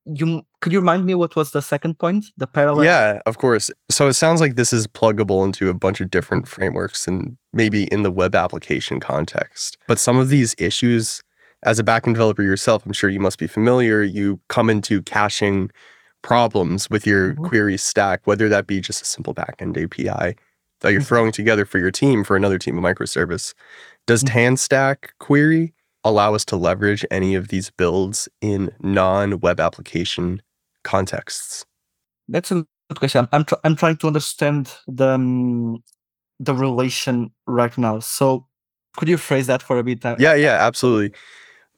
you 0.05 0.43
could 0.61 0.71
you 0.71 0.79
remind 0.79 1.05
me 1.05 1.15
what 1.15 1.35
was 1.35 1.51
the 1.51 1.61
second 1.61 1.97
point 1.97 2.25
the 2.37 2.45
parallel 2.45 2.85
yeah 2.85 3.19
of 3.25 3.39
course 3.39 3.71
so 3.89 4.07
it 4.07 4.13
sounds 4.13 4.39
like 4.39 4.55
this 4.55 4.71
is 4.71 4.85
pluggable 4.85 5.43
into 5.43 5.67
a 5.67 5.73
bunch 5.73 5.99
of 5.99 6.11
different 6.11 6.47
frameworks 6.47 7.07
and 7.07 7.35
maybe 7.53 7.85
in 7.85 8.03
the 8.03 8.11
web 8.11 8.35
application 8.35 8.99
context 8.99 9.77
but 9.87 9.97
some 9.97 10.17
of 10.17 10.29
these 10.29 10.53
issues 10.59 11.21
as 11.65 11.79
a 11.79 11.83
backend 11.83 12.13
developer 12.13 12.43
yourself, 12.43 12.85
I'm 12.85 12.93
sure 12.93 13.09
you 13.09 13.19
must 13.19 13.39
be 13.39 13.47
familiar. 13.47 14.03
You 14.03 14.39
come 14.47 14.69
into 14.69 15.01
caching 15.01 15.71
problems 16.21 16.89
with 16.89 17.05
your 17.05 17.33
mm-hmm. 17.33 17.45
query 17.45 17.77
stack, 17.77 18.21
whether 18.25 18.47
that 18.49 18.67
be 18.67 18.79
just 18.79 19.01
a 19.01 19.05
simple 19.05 19.33
backend 19.33 19.75
API 19.83 20.35
that 20.81 20.91
you're 20.91 21.01
mm-hmm. 21.01 21.07
throwing 21.07 21.31
together 21.31 21.65
for 21.65 21.79
your 21.79 21.91
team 21.91 22.23
for 22.23 22.35
another 22.35 22.59
team 22.59 22.77
of 22.77 22.83
microservice. 22.83 23.53
Does 24.05 24.23
mm-hmm. 24.23 24.37
TanStack 24.37 25.09
query 25.19 25.73
allow 26.03 26.35
us 26.35 26.45
to 26.45 26.55
leverage 26.55 27.03
any 27.09 27.33
of 27.33 27.47
these 27.47 27.71
builds 27.71 28.29
in 28.41 28.71
non-web 28.81 29.59
application 29.59 30.41
contexts? 30.83 31.65
That's 32.27 32.51
a 32.51 32.65
good 32.89 32.99
question. 32.99 33.27
I'm 33.31 33.43
tr- 33.43 33.55
I'm 33.63 33.75
trying 33.75 33.97
to 33.97 34.07
understand 34.07 34.71
the 34.87 35.09
um, 35.09 35.83
the 36.39 36.53
relation 36.53 37.31
right 37.47 37.75
now. 37.77 37.99
So 37.99 38.45
could 38.97 39.07
you 39.07 39.17
phrase 39.17 39.47
that 39.47 39.63
for 39.63 39.79
a 39.79 39.83
bit? 39.83 40.03
Yeah, 40.19 40.35
yeah, 40.35 40.57
absolutely. 40.59 41.17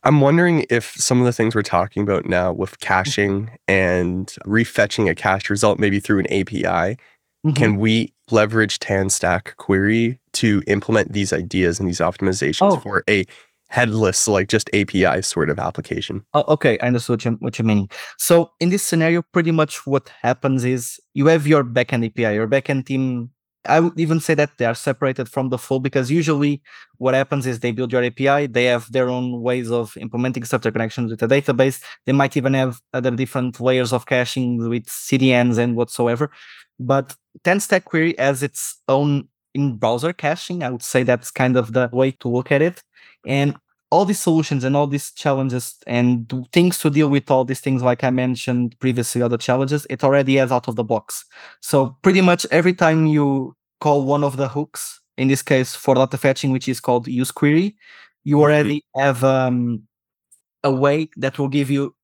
I'm 0.03 0.21
wondering 0.21 0.65
if 0.69 0.93
some 0.93 1.19
of 1.19 1.25
the 1.25 1.33
things 1.33 1.55
we're 1.55 1.63
talking 1.63 2.03
about 2.03 2.25
now 2.25 2.53
with 2.53 2.79
caching 2.79 3.51
and 3.67 4.27
refetching 4.45 5.09
a 5.09 5.15
cached 5.15 5.49
result, 5.49 5.79
maybe 5.79 5.99
through 5.99 6.19
an 6.19 6.27
API, 6.27 6.63
mm-hmm. 6.63 7.51
can 7.51 7.77
we 7.77 8.13
leverage 8.31 8.79
TanStack 8.79 9.55
query 9.57 10.19
to 10.33 10.61
implement 10.67 11.13
these 11.13 11.33
ideas 11.33 11.79
and 11.79 11.87
these 11.87 11.99
optimizations 11.99 12.73
oh. 12.73 12.79
for 12.79 13.03
a 13.09 13.25
headless, 13.69 14.27
like 14.27 14.47
just 14.47 14.69
API 14.73 15.21
sort 15.21 15.49
of 15.49 15.59
application? 15.59 16.25
Oh, 16.33 16.45
okay, 16.49 16.77
I 16.79 16.87
understood 16.87 17.13
what 17.13 17.25
you, 17.25 17.31
what 17.39 17.59
you 17.59 17.65
mean. 17.65 17.87
So 18.17 18.51
in 18.59 18.69
this 18.69 18.83
scenario, 18.83 19.23
pretty 19.33 19.51
much 19.51 19.85
what 19.85 20.09
happens 20.21 20.63
is 20.63 20.99
you 21.13 21.27
have 21.27 21.47
your 21.47 21.63
backend 21.63 22.05
API, 22.05 22.35
your 22.35 22.47
backend 22.47 22.85
team 22.85 23.31
I 23.67 23.79
would 23.79 23.99
even 23.99 24.19
say 24.19 24.33
that 24.35 24.57
they 24.57 24.65
are 24.65 24.75
separated 24.75 25.29
from 25.29 25.49
the 25.49 25.57
full 25.57 25.79
because 25.79 26.09
usually 26.09 26.61
what 26.97 27.13
happens 27.13 27.45
is 27.45 27.59
they 27.59 27.71
build 27.71 27.91
your 27.91 28.03
API, 28.03 28.47
they 28.47 28.65
have 28.65 28.91
their 28.91 29.09
own 29.09 29.41
ways 29.41 29.71
of 29.71 29.95
implementing 29.97 30.43
software 30.43 30.71
connections 30.71 31.11
with 31.11 31.19
the 31.19 31.27
database. 31.27 31.81
They 32.05 32.13
might 32.13 32.37
even 32.37 32.53
have 32.53 32.79
other 32.93 33.11
different 33.11 33.59
layers 33.59 33.93
of 33.93 34.05
caching 34.05 34.69
with 34.69 34.85
CDNs 34.85 35.57
and 35.57 35.75
whatsoever. 35.75 36.31
But 36.79 37.15
TanStack 37.43 37.85
Query 37.85 38.15
has 38.17 38.43
its 38.43 38.81
own 38.87 39.27
in 39.53 39.77
browser 39.77 40.13
caching. 40.13 40.63
I 40.63 40.69
would 40.69 40.83
say 40.83 41.03
that's 41.03 41.31
kind 41.31 41.57
of 41.57 41.73
the 41.73 41.89
way 41.91 42.11
to 42.11 42.27
look 42.27 42.51
at 42.51 42.61
it. 42.61 42.81
And 43.25 43.55
all 43.89 44.05
these 44.05 44.19
solutions 44.19 44.63
and 44.63 44.75
all 44.75 44.87
these 44.87 45.11
challenges 45.11 45.75
and 45.87 46.31
things 46.51 46.77
to 46.79 46.89
deal 46.89 47.09
with 47.09 47.31
all 47.31 47.45
these 47.45 47.61
things, 47.61 47.81
like 47.81 48.03
I 48.03 48.09
mentioned 48.09 48.75
previously, 48.79 49.21
other 49.21 49.37
challenges, 49.37 49.87
it 49.89 50.03
already 50.03 50.35
has 50.35 50.51
out 50.51 50.67
of 50.67 50.75
the 50.75 50.83
box. 50.83 51.23
So 51.61 51.97
pretty 52.01 52.21
much 52.21 52.45
every 52.51 52.73
time 52.73 53.07
you 53.07 53.55
call 53.79 54.05
one 54.05 54.23
of 54.23 54.37
the 54.37 54.47
hooks, 54.47 55.01
in 55.17 55.27
this 55.27 55.41
case 55.41 55.75
for 55.75 55.95
data 55.95 56.17
fetching, 56.17 56.51
which 56.51 56.67
is 56.67 56.79
called 56.79 57.07
use 57.07 57.31
query, 57.31 57.75
you 58.23 58.41
already 58.41 58.83
have 58.95 59.23
um, 59.23 59.83
a 60.63 60.71
way 60.71 61.09
that 61.17 61.39
will 61.39 61.47
give 61.47 61.69
you 61.69 61.95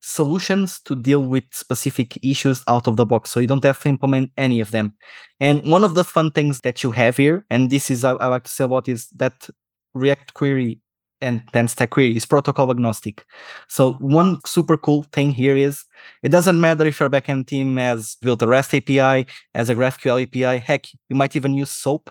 solutions 0.00 0.80
to 0.80 0.96
deal 0.96 1.20
with 1.20 1.44
specific 1.52 2.18
issues 2.24 2.62
out 2.66 2.86
of 2.88 2.96
the 2.96 3.06
box. 3.06 3.30
So 3.30 3.40
you 3.40 3.46
don't 3.46 3.64
have 3.64 3.80
to 3.82 3.88
implement 3.88 4.32
any 4.36 4.60
of 4.60 4.72
them. 4.72 4.94
And 5.40 5.64
one 5.64 5.84
of 5.84 5.94
the 5.94 6.04
fun 6.04 6.32
things 6.32 6.60
that 6.60 6.82
you 6.82 6.90
have 6.90 7.16
here, 7.16 7.46
and 7.50 7.70
this 7.70 7.90
is 7.90 8.04
I, 8.04 8.12
I 8.12 8.26
like 8.26 8.44
to 8.44 8.50
say 8.50 8.64
about 8.64 8.88
is 8.88 9.08
that 9.16 9.48
React 9.94 10.34
query 10.34 10.80
and 11.22 11.46
TanStack 11.52 11.90
query 11.90 12.16
is 12.16 12.26
protocol 12.26 12.70
agnostic. 12.70 13.24
So 13.68 13.94
one 13.94 14.40
super 14.44 14.76
cool 14.76 15.04
thing 15.12 15.30
here 15.30 15.56
is 15.56 15.84
it 16.22 16.30
doesn't 16.30 16.60
matter 16.60 16.84
if 16.84 17.00
your 17.00 17.08
backend 17.08 17.46
team 17.46 17.76
has 17.76 18.16
built 18.20 18.42
a 18.42 18.46
REST 18.46 18.74
API, 18.74 19.26
as 19.54 19.70
a 19.70 19.74
GraphQL 19.74 20.22
API, 20.24 20.58
heck, 20.58 20.86
you 21.08 21.16
might 21.16 21.36
even 21.36 21.54
use 21.54 21.70
SOAP. 21.70 22.10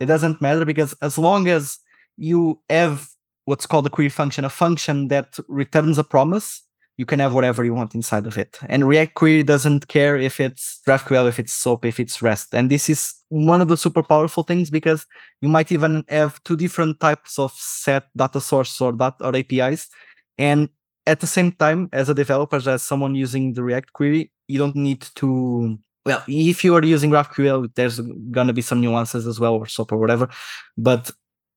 It 0.00 0.06
doesn't 0.06 0.40
matter 0.40 0.64
because 0.64 0.94
as 1.00 1.16
long 1.16 1.46
as 1.48 1.78
you 2.16 2.60
have 2.68 3.08
what's 3.44 3.66
called 3.66 3.86
a 3.86 3.90
query 3.90 4.08
function, 4.08 4.44
a 4.44 4.50
function 4.50 5.08
that 5.08 5.36
returns 5.48 5.98
a 5.98 6.04
promise, 6.04 6.62
you 7.00 7.06
can 7.06 7.18
have 7.18 7.32
whatever 7.32 7.64
you 7.64 7.72
want 7.72 7.94
inside 7.94 8.26
of 8.26 8.36
it. 8.36 8.58
And 8.68 8.86
React 8.86 9.14
Query 9.14 9.42
doesn't 9.42 9.88
care 9.88 10.18
if 10.18 10.38
it's 10.38 10.82
GraphQL, 10.86 11.26
if 11.30 11.38
it's 11.38 11.54
SOAP, 11.54 11.86
if 11.86 11.98
it's 11.98 12.20
REST. 12.20 12.54
And 12.54 12.70
this 12.70 12.90
is 12.90 13.14
one 13.30 13.62
of 13.62 13.68
the 13.68 13.78
super 13.78 14.02
powerful 14.02 14.42
things 14.42 14.68
because 14.68 15.06
you 15.40 15.48
might 15.48 15.72
even 15.72 16.04
have 16.10 16.44
two 16.44 16.58
different 16.58 17.00
types 17.00 17.38
of 17.38 17.52
set 17.52 18.04
data 18.14 18.38
source 18.38 18.78
or 18.82 18.92
data 18.92 19.16
or 19.24 19.34
APIs. 19.34 19.88
And 20.36 20.68
at 21.06 21.20
the 21.20 21.26
same 21.26 21.52
time, 21.52 21.88
as 21.94 22.10
a 22.10 22.14
developer, 22.14 22.60
as 22.68 22.82
someone 22.82 23.14
using 23.14 23.54
the 23.54 23.62
React 23.62 23.94
query, 23.94 24.30
you 24.46 24.58
don't 24.58 24.76
need 24.76 25.00
to 25.14 25.78
well, 26.04 26.22
if 26.28 26.64
you 26.64 26.74
are 26.74 26.84
using 26.84 27.10
GraphQL, 27.10 27.74
there's 27.76 27.98
gonna 28.30 28.52
be 28.52 28.62
some 28.62 28.82
nuances 28.82 29.26
as 29.26 29.40
well, 29.40 29.54
or 29.54 29.66
SOAP 29.66 29.92
or 29.92 29.96
whatever. 29.96 30.28
But 30.76 31.10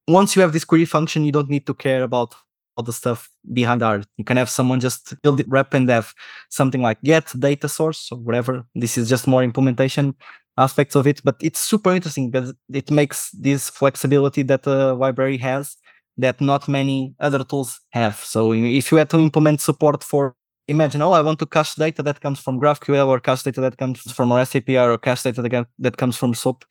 once 0.08 0.38
you 0.38 0.42
have 0.42 0.54
this 0.54 0.64
query 0.64 0.86
function, 0.86 1.26
you 1.26 1.34
don't 1.34 1.50
need 1.50 1.66
to 1.68 1.74
care 1.74 2.04
about 2.04 2.34
all 2.76 2.84
the 2.84 2.94
stuff 2.94 3.30
behind 3.52 3.84
art. 3.84 4.06
You 4.18 4.24
can 4.24 4.38
have 4.38 4.50
someone 4.50 4.80
just 4.80 5.20
build 5.22 5.40
it, 5.40 5.48
rep 5.50 5.74
and 5.74 5.90
have 5.90 6.14
something 6.50 6.82
like 6.82 7.02
get 7.04 7.32
data 7.38 7.70
source 7.70 8.10
or 8.12 8.18
whatever. 8.18 8.66
This 8.76 8.98
is 8.98 9.10
just 9.10 9.28
more 9.28 9.44
implementation 9.44 10.16
aspects 10.58 10.96
of 10.96 11.08
it, 11.08 11.22
but 11.24 11.36
it's 11.42 11.60
super 11.60 11.92
interesting 11.92 12.30
because 12.30 12.54
it 12.72 12.92
makes 12.92 13.32
this 13.32 13.70
flexibility 13.70 14.44
that 14.44 14.64
the 14.64 14.94
library 14.94 15.38
has 15.38 15.78
that 16.18 16.40
not 16.40 16.68
many 16.68 17.16
other 17.20 17.44
tools 17.44 17.80
have. 17.92 18.18
So 18.18 18.54
if 18.54 18.92
you 18.92 18.98
had 19.00 19.10
to 19.12 19.20
implement 19.20 19.62
support 19.62 20.04
for 20.04 20.36
imagine, 20.68 21.02
oh, 21.02 21.12
I 21.12 21.22
want 21.22 21.40
to 21.40 21.46
cache 21.46 21.76
data 21.76 22.04
that 22.04 22.22
comes 22.22 22.40
from 22.40 22.60
GraphQL 22.60 23.08
or 23.08 23.20
cache 23.20 23.44
data 23.44 23.62
that 23.62 23.78
comes 23.78 24.00
from 24.12 24.32
REST 24.32 24.58
API 24.58 24.78
or 24.78 24.98
cache 24.98 25.24
data 25.24 25.68
that 25.80 25.98
comes 25.98 26.18
from 26.18 26.34
SOAP, 26.34 26.66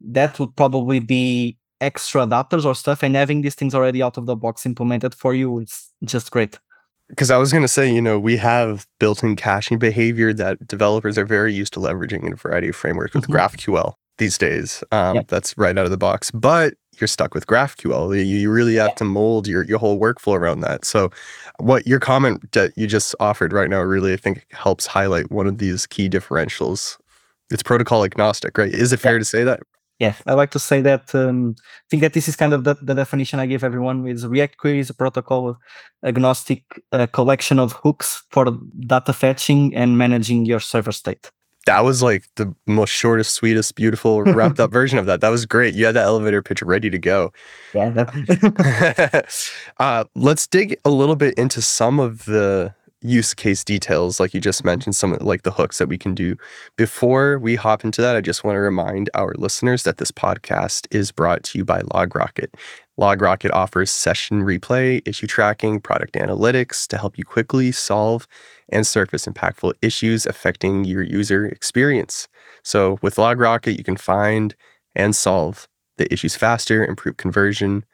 that 0.00 0.38
would 0.38 0.54
probably 0.56 1.00
be 1.00 1.57
extra 1.80 2.26
adapters 2.26 2.64
or 2.64 2.74
stuff 2.74 3.02
and 3.02 3.14
having 3.14 3.42
these 3.42 3.54
things 3.54 3.74
already 3.74 4.02
out 4.02 4.16
of 4.16 4.26
the 4.26 4.36
box 4.36 4.66
implemented 4.66 5.14
for 5.14 5.34
you 5.34 5.60
it's 5.60 5.92
just 6.04 6.30
great. 6.30 6.58
Because 7.08 7.30
i 7.30 7.38
was 7.38 7.52
going 7.52 7.62
to 7.62 7.68
say 7.68 7.92
you 7.92 8.02
know 8.02 8.18
we 8.18 8.36
have 8.36 8.86
built-in 8.98 9.36
caching 9.36 9.78
behavior 9.78 10.32
that 10.32 10.66
developers 10.66 11.16
are 11.16 11.24
very 11.24 11.54
used 11.54 11.72
to 11.74 11.80
leveraging 11.80 12.24
in 12.24 12.32
a 12.32 12.36
variety 12.36 12.68
of 12.68 12.76
frameworks 12.76 13.14
with 13.14 13.24
mm-hmm. 13.24 13.34
graphql 13.34 13.94
these 14.18 14.36
days. 14.36 14.82
Um, 14.90 15.16
yep. 15.16 15.28
that's 15.28 15.56
right 15.56 15.76
out 15.78 15.84
of 15.84 15.90
the 15.90 15.96
box 15.96 16.30
but 16.30 16.74
you're 17.00 17.08
stuck 17.08 17.32
with 17.32 17.46
graphql. 17.46 18.16
You, 18.16 18.22
you 18.22 18.50
really 18.50 18.74
have 18.74 18.94
to 18.96 19.04
mold 19.04 19.46
your, 19.46 19.64
your 19.64 19.78
whole 19.78 20.00
workflow 20.00 20.34
around 20.34 20.60
that. 20.60 20.84
So 20.84 21.10
what 21.58 21.86
your 21.86 22.00
comment 22.00 22.50
that 22.52 22.76
you 22.76 22.88
just 22.88 23.14
offered 23.20 23.52
right 23.52 23.70
now 23.70 23.80
really 23.80 24.12
i 24.12 24.16
think 24.16 24.46
helps 24.50 24.86
highlight 24.86 25.30
one 25.30 25.46
of 25.46 25.58
these 25.58 25.86
key 25.86 26.08
differentials. 26.08 26.98
It's 27.50 27.62
protocol 27.62 28.04
agnostic 28.04 28.58
right? 28.58 28.72
Is 28.72 28.92
it 28.92 28.98
fair 28.98 29.18
to 29.18 29.24
say 29.24 29.44
that 29.44 29.60
yeah, 29.98 30.14
I 30.26 30.34
like 30.34 30.52
to 30.52 30.58
say 30.58 30.80
that. 30.82 31.12
Um, 31.14 31.56
I 31.58 31.86
think 31.90 32.02
that 32.02 32.12
this 32.12 32.28
is 32.28 32.36
kind 32.36 32.52
of 32.52 32.64
the, 32.64 32.76
the 32.80 32.94
definition 32.94 33.40
I 33.40 33.46
give 33.46 33.64
everyone 33.64 34.06
is 34.06 34.26
React 34.26 34.56
query 34.56 34.78
is 34.78 34.90
a 34.90 34.94
protocol 34.94 35.56
agnostic 36.04 36.62
uh, 36.92 37.06
collection 37.06 37.58
of 37.58 37.72
hooks 37.72 38.22
for 38.30 38.46
data 38.86 39.12
fetching 39.12 39.74
and 39.74 39.98
managing 39.98 40.44
your 40.44 40.60
server 40.60 40.92
state. 40.92 41.30
That 41.66 41.84
was 41.84 42.02
like 42.02 42.24
the 42.36 42.54
most 42.66 42.90
shortest, 42.90 43.32
sweetest, 43.32 43.74
beautiful, 43.74 44.22
wrapped 44.24 44.60
up 44.60 44.70
version 44.70 44.98
of 44.98 45.06
that. 45.06 45.20
That 45.20 45.30
was 45.30 45.44
great. 45.44 45.74
You 45.74 45.86
had 45.86 45.96
that 45.96 46.04
elevator 46.04 46.42
pitch 46.42 46.62
ready 46.62 46.90
to 46.90 46.98
go. 46.98 47.32
Yeah. 47.74 48.08
uh, 49.78 50.04
let's 50.14 50.46
dig 50.46 50.78
a 50.84 50.90
little 50.90 51.16
bit 51.16 51.34
into 51.34 51.60
some 51.60 51.98
of 51.98 52.24
the 52.24 52.72
use 53.00 53.32
case 53.34 53.62
details, 53.62 54.18
like 54.18 54.34
you 54.34 54.40
just 54.40 54.64
mentioned, 54.64 54.96
some 54.96 55.16
like 55.20 55.42
the 55.42 55.52
hooks 55.52 55.78
that 55.78 55.88
we 55.88 55.98
can 55.98 56.14
do. 56.14 56.36
Before 56.76 57.38
we 57.38 57.54
hop 57.54 57.84
into 57.84 58.02
that, 58.02 58.16
I 58.16 58.20
just 58.20 58.42
want 58.42 58.56
to 58.56 58.60
remind 58.60 59.08
our 59.14 59.34
listeners 59.38 59.84
that 59.84 59.98
this 59.98 60.10
podcast 60.10 60.86
is 60.90 61.12
brought 61.12 61.44
to 61.44 61.58
you 61.58 61.64
by 61.64 61.82
LogRocket. 61.82 62.48
LogRocket 62.98 63.52
offers 63.52 63.90
session 63.90 64.42
replay, 64.42 65.00
issue 65.06 65.28
tracking, 65.28 65.80
product 65.80 66.14
analytics 66.14 66.88
to 66.88 66.98
help 66.98 67.16
you 67.16 67.24
quickly 67.24 67.70
solve 67.70 68.26
and 68.70 68.86
surface 68.86 69.26
impactful 69.26 69.74
issues 69.80 70.26
affecting 70.26 70.84
your 70.84 71.02
user 71.02 71.46
experience. 71.46 72.26
So 72.64 72.98
with 73.00 73.16
LogRocket, 73.16 73.78
you 73.78 73.84
can 73.84 73.96
find 73.96 74.54
and 74.96 75.14
solve 75.14 75.68
the 75.96 76.12
issues 76.12 76.34
faster, 76.34 76.84
improve 76.84 77.16
conversion, 77.16 77.84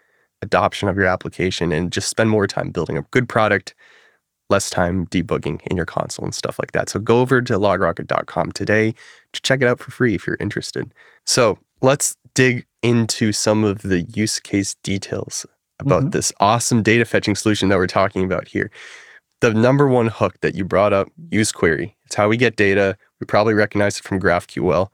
adoption 0.40 0.88
of 0.88 0.96
your 0.96 1.06
application, 1.06 1.72
and 1.72 1.92
just 1.92 2.08
spend 2.08 2.30
more 2.30 2.46
time 2.46 2.70
building 2.70 2.96
a 2.96 3.02
good 3.10 3.28
product, 3.28 3.74
less 4.50 4.70
time 4.70 5.06
debugging 5.06 5.60
in 5.66 5.76
your 5.76 5.86
console 5.86 6.24
and 6.24 6.34
stuff 6.34 6.58
like 6.58 6.72
that. 6.72 6.88
So 6.88 7.00
go 7.00 7.20
over 7.20 7.40
to 7.42 7.54
logrocket.com 7.54 8.52
today 8.52 8.94
to 9.32 9.42
check 9.42 9.62
it 9.62 9.68
out 9.68 9.80
for 9.80 9.90
free 9.90 10.14
if 10.14 10.26
you're 10.26 10.36
interested. 10.40 10.92
So 11.24 11.58
let's 11.80 12.16
dig 12.34 12.66
into 12.82 13.32
some 13.32 13.64
of 13.64 13.82
the 13.82 14.02
use 14.02 14.38
case 14.40 14.74
details 14.82 15.46
about 15.80 16.02
mm-hmm. 16.02 16.10
this 16.10 16.32
awesome 16.40 16.82
data 16.82 17.04
fetching 17.04 17.34
solution 17.34 17.68
that 17.68 17.78
we're 17.78 17.86
talking 17.86 18.24
about 18.24 18.48
here. 18.48 18.70
The 19.40 19.52
number 19.52 19.88
one 19.88 20.06
hook 20.06 20.40
that 20.40 20.54
you 20.54 20.64
brought 20.64 20.92
up, 20.92 21.08
use 21.30 21.52
query. 21.52 21.96
It's 22.06 22.14
how 22.14 22.28
we 22.28 22.36
get 22.36 22.56
data. 22.56 22.96
We 23.20 23.26
probably 23.26 23.54
recognize 23.54 23.98
it 23.98 24.04
from 24.04 24.20
GraphQL. 24.20 24.88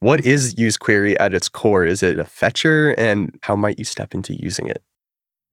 What 0.00 0.24
is 0.24 0.58
use 0.58 0.76
query 0.76 1.18
at 1.18 1.34
its 1.34 1.48
core? 1.48 1.84
Is 1.84 2.02
it 2.02 2.18
a 2.18 2.24
fetcher 2.24 2.92
and 2.92 3.38
how 3.42 3.56
might 3.56 3.78
you 3.78 3.84
step 3.84 4.14
into 4.14 4.34
using 4.34 4.68
it? 4.68 4.82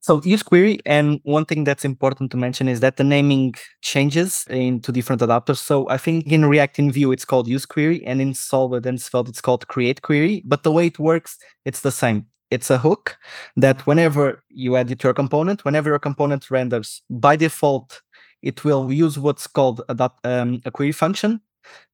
So 0.06 0.22
use 0.24 0.44
query, 0.44 0.78
and 0.86 1.20
one 1.24 1.46
thing 1.46 1.64
that's 1.64 1.84
important 1.84 2.30
to 2.30 2.38
mention 2.38 2.68
is 2.68 2.80
that 2.82 2.98
the 2.98 3.04
naming 3.04 3.56
changes 3.82 4.46
into 4.52 4.92
different 4.92 5.24
adapters. 5.24 5.58
So 5.58 5.90
I 5.90 5.98
think 5.98 6.32
in 6.32 6.46
React 6.46 6.78
in 6.78 6.92
Vue 6.92 7.12
it's 7.12 7.26
called 7.26 7.48
use 7.48 7.66
query, 7.66 8.06
and 8.06 8.22
in 8.22 8.36
Solid 8.36 8.86
and 8.86 9.02
Svelte 9.02 9.30
it's 9.30 9.42
called 9.42 9.68
create 9.68 10.04
query. 10.04 10.44
But 10.46 10.62
the 10.62 10.72
way 10.72 10.86
it 10.86 11.00
works, 11.00 11.40
it's 11.66 11.82
the 11.82 11.92
same. 11.92 12.28
It's 12.52 12.70
a 12.70 12.78
hook 12.78 13.18
that 13.58 13.88
whenever 13.88 14.44
you 14.50 14.78
edit 14.78 15.04
your 15.04 15.16
component, 15.16 15.66
whenever 15.66 15.90
your 15.90 15.98
component 15.98 16.52
renders, 16.52 17.02
by 17.10 17.36
default, 17.36 18.04
it 18.44 18.64
will 18.64 18.94
use 18.94 19.18
what's 19.18 19.48
called 19.48 19.82
a, 19.90 20.12
um, 20.24 20.62
a 20.66 20.70
query 20.70 20.92
function 20.92 21.42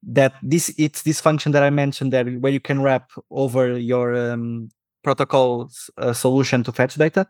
that 0.04 0.34
this 0.44 0.76
it's 0.78 1.04
this 1.04 1.22
function 1.22 1.54
that 1.54 1.64
I 1.64 1.70
mentioned 1.70 2.12
that 2.12 2.28
where 2.42 2.52
you 2.52 2.60
can 2.60 2.82
wrap 2.82 3.10
over 3.30 3.78
your 3.78 4.34
um, 4.34 4.70
protocol 5.04 5.70
uh, 5.98 6.14
solution 6.14 6.64
to 6.64 6.72
fetch 6.72 6.96
data, 6.96 7.28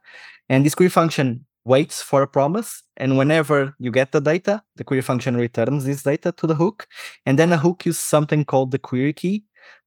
and 0.50 0.66
this 0.66 0.76
query 0.76 0.90
function 0.90 1.46
waits 1.64 2.02
for 2.02 2.24
a 2.24 2.28
promise, 2.28 2.84
and 2.98 3.18
whenever 3.18 3.76
you 3.80 3.92
get 3.92 4.12
the 4.12 4.22
data, 4.22 4.64
the 4.76 4.84
query 4.84 5.02
function 5.02 5.38
returns 5.38 5.86
this 5.86 6.04
data 6.04 6.32
to 6.32 6.48
the 6.48 6.56
hook, 6.56 6.88
and 7.26 7.38
then 7.38 7.54
a 7.54 7.58
hook 7.58 7.86
uses 7.86 8.02
something 8.02 8.44
called 8.44 8.72
the 8.72 8.80
query 8.80 9.14
key 9.14 9.44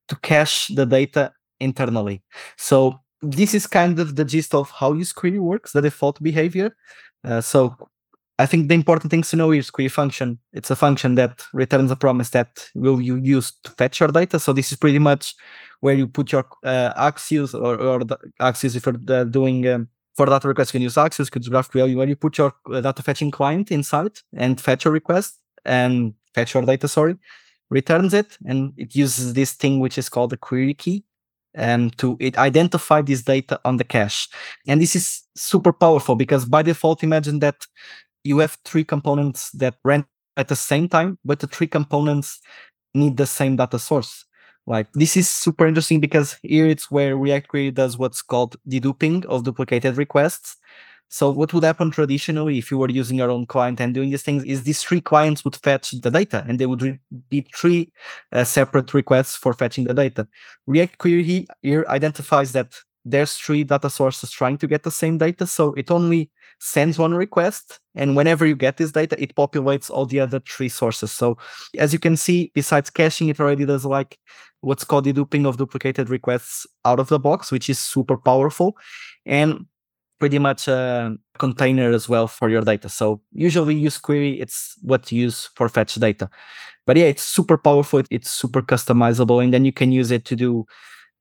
to 0.09 0.17
cache 0.17 0.69
the 0.69 0.87
data 0.87 1.33
internally. 1.61 2.23
So 2.57 3.01
this 3.23 3.55
is 3.55 3.67
kind 3.67 3.99
of 3.99 4.17
the 4.17 4.25
gist 4.25 4.55
of 4.55 4.71
how 4.71 4.93
use 4.93 5.13
query 5.13 5.39
works, 5.39 5.73
the 5.73 5.83
default 5.83 6.23
behavior. 6.23 6.77
Uh, 7.25 7.41
so 7.41 7.75
I 8.39 8.47
think 8.47 8.69
the 8.69 8.75
important 8.75 9.11
things 9.11 9.31
to 9.31 9.37
know 9.37 9.53
is 9.53 9.71
query 9.71 9.89
function. 9.89 10.39
It's 10.53 10.71
a 10.71 10.77
function 10.77 11.15
that 11.15 11.45
returns 11.53 11.91
a 11.91 11.97
promise 11.97 12.31
that 12.31 12.69
will 12.75 13.01
you 13.01 13.17
use 13.17 13.53
to 13.63 13.71
fetch 13.71 14.01
your 14.01 14.09
data. 14.09 14.41
So 14.41 14.53
this 14.53 14.73
is 14.73 14.79
pretty 14.79 14.99
much 14.99 15.35
where 15.81 15.95
you 15.95 16.09
put 16.09 16.33
your 16.33 16.45
uh, 16.65 16.93
Axios 16.95 17.55
or, 17.55 17.81
or 17.81 18.01
Axios 18.41 18.75
if 18.75 18.87
you're 18.87 19.21
uh, 19.21 19.25
doing 19.25 19.69
um, 19.69 19.89
for 20.17 20.27
data 20.27 20.49
request, 20.49 20.73
you 20.73 20.79
can 20.79 20.83
use 20.83 20.95
Axios, 20.95 21.31
could 21.31 21.43
GraphQL, 21.45 21.95
where 21.97 22.09
you 22.09 22.17
put 22.17 22.39
your 22.39 22.53
uh, 22.73 22.81
data 22.81 23.03
fetching 23.03 23.31
client 23.31 23.71
inside 23.71 24.19
and 24.37 24.61
fetch 24.61 24.85
your 24.85 24.93
request 24.93 25.39
and 25.65 26.15
fetch 26.35 26.55
your 26.55 26.65
data, 26.65 26.89
sorry, 26.89 27.17
returns 27.71 28.15
it, 28.15 28.39
and 28.47 28.73
it 28.77 28.95
uses 28.95 29.35
this 29.35 29.53
thing 29.53 29.81
which 29.81 29.99
is 29.99 30.09
called 30.09 30.31
the 30.31 30.37
query 30.37 30.75
key 30.75 31.05
um, 31.57 31.91
to 31.91 32.17
it 32.21 32.37
identify 32.39 33.01
this 33.03 33.23
data 33.23 33.61
on 33.65 33.77
the 33.77 33.85
cache. 33.85 34.29
And 34.67 34.81
this 34.81 34.95
is 34.95 35.23
super 35.37 35.73
powerful 35.73 36.15
because 36.15 36.45
by 36.45 36.63
default, 36.63 37.03
imagine 37.03 37.41
that 37.41 37.67
you 38.25 38.39
have 38.39 38.59
three 38.65 38.85
components 38.85 39.51
that 39.53 39.77
run 39.85 40.07
at 40.37 40.49
the 40.49 40.57
same 40.57 40.89
time, 40.89 41.19
but 41.25 41.39
the 41.41 41.47
three 41.47 41.67
components 41.67 42.41
need 42.95 43.17
the 43.17 43.27
same 43.27 43.57
data 43.57 43.79
source. 43.79 44.25
Like 44.67 44.91
this 44.95 45.17
is 45.17 45.29
super 45.29 45.67
interesting 45.67 46.01
because 46.01 46.39
here 46.43 46.67
it's 46.67 46.91
where 46.91 47.17
React 47.17 47.49
Query 47.49 47.71
does 47.71 47.99
what's 47.99 48.23
called 48.23 48.57
deduping 48.69 49.27
of 49.27 49.45
duplicated 49.45 49.99
requests. 49.99 50.57
So 51.11 51.31
what 51.31 51.53
would 51.53 51.65
happen 51.65 51.91
traditionally 51.91 52.59
if 52.59 52.71
you 52.71 52.79
were 52.79 52.89
using 52.89 53.19
your 53.19 53.31
own 53.31 53.47
client 53.47 53.79
and 53.79 53.93
doing 53.93 54.11
these 54.11 54.23
things 54.23 54.43
is 54.45 54.63
these 54.63 54.83
three 54.83 55.03
clients 55.03 55.45
would 55.45 55.55
fetch 55.57 55.91
the 55.91 56.11
data 56.11 56.45
and 56.49 56.59
they 56.59 56.67
would 56.67 56.83
re- 56.83 56.99
be 57.29 57.47
three 57.55 57.93
uh, 58.33 58.43
separate 58.43 58.95
requests 58.95 59.37
for 59.37 59.53
fetching 59.53 59.85
the 59.85 59.95
data. 59.95 60.27
React 60.67 60.99
Query 60.99 61.47
here 61.63 61.85
identifies 61.89 62.53
that 62.53 62.75
there's 63.05 63.37
three 63.37 63.65
data 63.65 63.91
sources 63.91 64.31
trying 64.31 64.59
to 64.59 64.67
get 64.67 64.83
the 64.83 64.91
same 64.91 65.19
data. 65.19 65.47
So 65.47 65.73
it 65.75 65.91
only 65.91 66.31
sends 66.59 66.99
one 66.99 67.15
request. 67.15 67.81
And 67.95 68.17
whenever 68.17 68.47
you 68.47 68.57
get 68.57 68.77
this 68.77 68.93
data, 68.93 69.21
it 69.23 69.35
populates 69.35 69.91
all 69.91 70.07
the 70.07 70.21
other 70.21 70.41
three 70.41 70.69
sources. 70.69 71.13
So 71.13 71.37
as 71.79 71.93
you 71.93 71.99
can 71.99 72.17
see, 72.17 72.51
besides 72.55 72.91
caching, 72.91 73.29
it 73.29 73.41
already 73.41 73.67
does 73.67 73.85
like 73.85 74.19
what's 74.61 74.85
called 74.85 75.05
deduping 75.05 75.47
of 75.47 75.59
duplicated 75.59 76.09
requests 76.09 76.67
out 76.85 76.99
of 76.99 77.09
the 77.09 77.19
box, 77.19 77.53
which 77.53 77.69
is 77.69 77.79
super 77.79 78.17
powerful. 78.17 78.77
And 79.27 79.67
pretty 80.19 80.39
much 80.39 80.69
a 80.69 81.15
container 81.39 81.93
as 81.93 82.09
well 82.09 82.27
for 82.27 82.49
your 82.49 82.63
data. 82.63 82.89
So 82.89 83.21
usually 83.33 83.75
use 83.75 83.99
query, 83.99 84.41
it's 84.41 84.75
what 84.81 85.11
you 85.13 85.23
use 85.23 85.51
for 85.57 85.69
fetch 85.69 85.97
data. 85.97 86.31
But 86.87 86.97
yeah, 86.97 87.07
it's 87.07 87.23
super 87.23 87.59
powerful. 87.59 88.03
It's 88.11 88.31
super 88.31 88.63
customizable. 88.63 89.43
And 89.43 89.53
then 89.53 89.65
you 89.65 89.73
can 89.73 89.93
use 89.93 90.11
it 90.11 90.25
to 90.27 90.37
do 90.37 90.67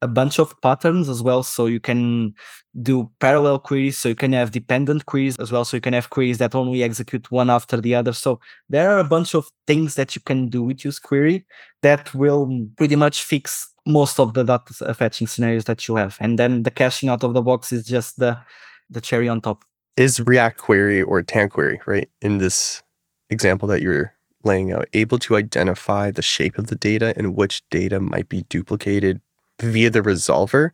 a 0.04 0.08
bunch 0.08 0.40
of 0.40 0.60
patterns 0.62 1.10
as 1.10 1.24
well. 1.24 1.44
So 1.44 1.66
you 1.66 1.80
can 1.80 2.34
do 2.82 3.10
parallel 3.20 3.60
queries. 3.60 3.98
So 3.98 4.10
you 4.10 4.16
can 4.16 4.34
have 4.34 4.52
dependent 4.52 5.06
queries 5.06 5.38
as 5.38 5.52
well. 5.52 5.66
So 5.66 5.78
you 5.78 5.82
can 5.82 5.94
have 5.94 6.10
queries 6.10 6.38
that 6.40 6.56
only 6.56 6.84
execute 6.84 7.32
one 7.32 7.50
after 7.50 7.80
the 7.80 7.96
other. 7.96 8.14
So 8.14 8.40
there 8.70 8.92
are 8.92 9.00
a 9.00 9.04
bunch 9.04 9.34
of 9.34 9.50
things 9.66 9.96
that 9.96 10.16
you 10.16 10.22
can 10.22 10.50
do 10.50 10.64
with 10.64 10.84
use 10.84 11.00
query 11.00 11.46
that 11.82 12.14
will 12.14 12.68
pretty 12.78 12.96
much 12.96 13.24
fix 13.24 13.70
most 13.86 14.20
of 14.20 14.34
the 14.34 14.44
data 14.44 14.74
uh, 14.82 14.94
fetching 14.94 15.28
scenarios 15.28 15.66
that 15.66 15.88
you 15.88 15.96
have. 15.96 16.18
And 16.20 16.38
then 16.40 16.64
the 16.64 16.72
caching 16.72 17.10
out 17.10 17.24
of 17.24 17.34
the 17.34 17.42
box 17.42 17.72
is 17.72 17.86
just 17.86 18.20
the 18.20 18.38
the 18.90 19.02
cherry 19.02 19.30
on 19.30 19.42
top. 19.42 19.64
Is 19.96 20.20
React 20.20 20.58
Query 20.58 21.02
or 21.02 21.22
Tan 21.22 21.50
query, 21.50 21.80
right, 21.86 22.10
in 22.22 22.40
this 22.40 22.82
example 23.30 23.68
that 23.70 23.82
you're 23.82 24.14
laying 24.44 24.72
out, 24.72 24.88
able 24.94 25.20
to 25.20 25.36
identify 25.36 26.12
the 26.12 26.22
shape 26.22 26.58
of 26.58 26.68
the 26.68 26.76
data 26.76 27.14
and 27.16 27.36
which 27.36 27.62
data 27.70 28.00
might 28.00 28.28
be 28.30 28.44
duplicated 28.50 29.22
via 29.62 29.90
the 29.90 30.02
resolver, 30.02 30.72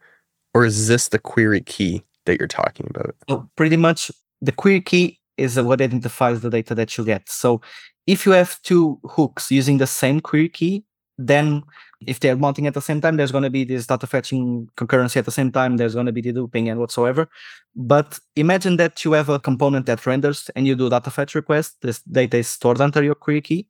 or 0.54 0.66
is 0.66 0.88
this 0.88 1.10
the 1.10 1.20
query 1.20 1.62
key 1.62 2.04
that 2.26 2.40
you're 2.40 2.48
talking 2.48 2.88
about? 2.90 3.16
So 3.30 3.50
pretty 3.56 3.78
much 3.78 4.12
the 4.42 4.52
query 4.52 4.82
key 4.82 5.20
is 5.38 5.60
what 5.60 5.82
identifies 5.82 6.42
the 6.42 6.50
data 6.50 6.76
that 6.76 6.98
you 6.98 7.06
get. 7.06 7.30
So 7.30 7.62
if 8.08 8.26
you 8.26 8.32
have 8.34 8.62
two 8.62 9.00
hooks 9.04 9.52
using 9.52 9.78
the 9.78 9.88
same 9.88 10.20
query 10.20 10.50
key, 10.50 10.84
then 11.18 11.64
if 12.08 12.22
they're 12.22 12.38
mounting 12.38 12.66
at 12.66 12.74
the 12.74 12.82
same 12.82 13.02
time, 13.02 13.18
there's 13.18 13.32
going 13.32 13.44
to 13.44 13.50
be 13.50 13.66
this 13.66 13.86
data 13.86 14.08
fetching 14.08 14.70
concurrency 14.78 15.18
at 15.18 15.26
the 15.26 15.32
same 15.32 15.52
time. 15.52 15.76
There's 15.78 15.94
going 15.94 16.06
to 16.06 16.14
be 16.14 16.22
the 16.22 16.32
deduping 16.32 16.72
and 16.72 16.80
whatsoever. 16.80 17.28
But 17.76 18.20
imagine 18.36 18.78
that 18.78 19.04
you 19.04 19.12
have 19.14 19.28
a 19.28 19.40
component 19.40 19.86
that 19.88 20.06
renders 20.06 20.50
and 20.56 20.66
you 20.66 20.76
do 20.76 20.90
data 20.90 21.12
fetch 21.12 21.36
request. 21.36 21.76
This 21.82 22.02
data 22.04 22.38
is 22.38 22.48
stored 22.48 22.80
under 22.80 23.04
your 23.04 23.16
query 23.16 23.42
key. 23.42 23.68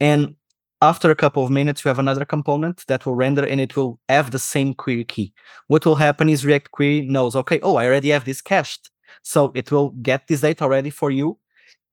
And 0.00 0.34
after 0.82 1.10
a 1.10 1.14
couple 1.14 1.44
of 1.44 1.50
minutes, 1.50 1.84
you 1.84 1.88
have 1.88 1.98
another 1.98 2.24
component 2.24 2.86
that 2.86 3.04
will 3.04 3.14
render 3.14 3.44
and 3.44 3.60
it 3.60 3.76
will 3.76 4.00
have 4.08 4.30
the 4.30 4.38
same 4.38 4.72
query 4.74 5.04
key. 5.04 5.32
What 5.66 5.84
will 5.84 5.96
happen 5.96 6.28
is 6.28 6.46
React 6.46 6.70
Query 6.70 7.02
knows, 7.02 7.36
okay, 7.36 7.60
oh, 7.62 7.76
I 7.76 7.86
already 7.86 8.08
have 8.10 8.24
this 8.24 8.40
cached. 8.40 8.90
So 9.22 9.52
it 9.54 9.70
will 9.70 9.90
get 10.02 10.26
this 10.26 10.40
data 10.40 10.68
ready 10.68 10.90
for 10.90 11.10
you. 11.10 11.38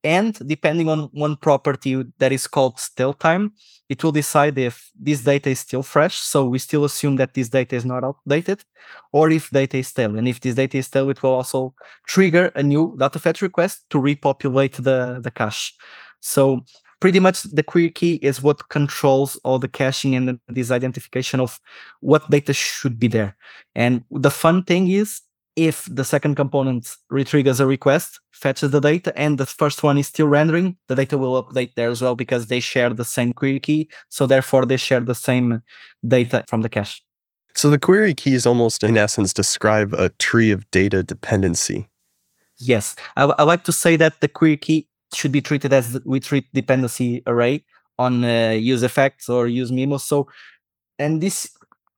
And 0.04 0.38
depending 0.48 0.88
on 0.88 1.10
one 1.12 1.36
property 1.36 2.02
that 2.20 2.32
is 2.32 2.48
called 2.48 2.80
stale 2.80 3.14
time, 3.14 3.52
it 3.90 4.04
will 4.04 4.14
decide 4.14 4.58
if 4.58 4.90
this 4.98 5.22
data 5.22 5.50
is 5.50 5.60
still 5.60 5.84
fresh. 5.84 6.16
So 6.20 6.46
we 6.46 6.60
still 6.60 6.86
assume 6.86 7.18
that 7.18 7.34
this 7.34 7.50
data 7.50 7.76
is 7.76 7.84
not 7.84 8.06
outdated, 8.06 8.64
or 9.12 9.30
if 9.32 9.50
data 9.50 9.78
is 9.78 9.88
stale. 9.88 10.16
And 10.18 10.28
if 10.28 10.40
this 10.40 10.56
data 10.56 10.78
is 10.78 10.86
stale, 10.86 11.10
it 11.10 11.22
will 11.22 11.32
also 11.32 11.74
trigger 12.06 12.52
a 12.56 12.64
new 12.64 12.96
data 12.98 13.20
fetch 13.20 13.42
request 13.42 13.86
to 13.90 14.00
repopulate 14.00 14.76
the, 14.76 15.20
the 15.22 15.32
cache. 15.32 15.74
So 16.22 16.64
pretty 17.00 17.20
much 17.20 17.44
the 17.44 17.64
query 17.64 17.92
key 17.92 18.16
is 18.16 18.42
what 18.42 18.70
controls 18.70 19.36
all 19.44 19.60
the 19.60 19.68
caching 19.68 20.16
and 20.16 20.40
this 20.48 20.72
identification 20.72 21.40
of 21.40 21.60
what 22.00 22.30
data 22.30 22.54
should 22.54 23.00
be 23.00 23.08
there. 23.08 23.36
And 23.76 24.04
the 24.12 24.32
fun 24.32 24.64
thing 24.64 24.90
is 24.90 25.22
if 25.56 25.88
the 25.92 26.06
second 26.06 26.36
component 26.36 26.96
retriggers 27.12 27.60
a 27.60 27.66
request, 27.66 28.20
fetches 28.32 28.70
the 28.70 28.80
data, 28.80 29.12
and 29.18 29.40
the 29.40 29.46
first 29.46 29.82
one 29.82 29.98
is 29.98 30.08
still 30.08 30.28
rendering, 30.28 30.78
the 30.88 30.96
data 30.96 31.18
will 31.18 31.44
update 31.44 31.74
there 31.76 31.90
as 31.90 32.02
well 32.02 32.16
because 32.16 32.46
they 32.46 32.60
share 32.60 32.94
the 32.94 33.04
same 33.04 33.34
query 33.34 33.60
key. 33.60 33.90
So 34.10 34.28
therefore, 34.28 34.68
they 34.68 34.78
share 34.78 35.00
the 35.00 35.16
same 35.16 35.64
data 36.08 36.46
from 36.48 36.62
the 36.62 36.70
cache. 36.70 37.02
So 37.56 37.72
the 37.72 37.80
query 37.80 38.14
keys 38.14 38.46
almost, 38.46 38.84
in 38.84 38.98
essence, 38.98 39.34
describe 39.34 39.96
a 39.96 40.10
tree 40.20 40.52
of 40.52 40.70
data 40.70 41.02
dependency. 41.02 41.88
Yes, 42.60 42.96
I, 43.16 43.24
I 43.24 43.44
like 43.44 43.64
to 43.64 43.72
say 43.72 43.96
that 43.96 44.22
the 44.22 44.28
query 44.28 44.58
key 44.58 44.87
should 45.14 45.32
be 45.32 45.42
treated 45.42 45.74
as 45.74 46.00
we 46.06 46.20
treat 46.20 46.46
dependency 46.54 47.24
array 47.28 47.64
on 47.98 48.24
uh, 48.24 48.52
use 48.52 48.84
effects 48.84 49.30
or 49.30 49.48
use 49.48 49.72
memos. 49.72 50.04
So, 50.04 50.28
and 51.00 51.22
this 51.22 51.50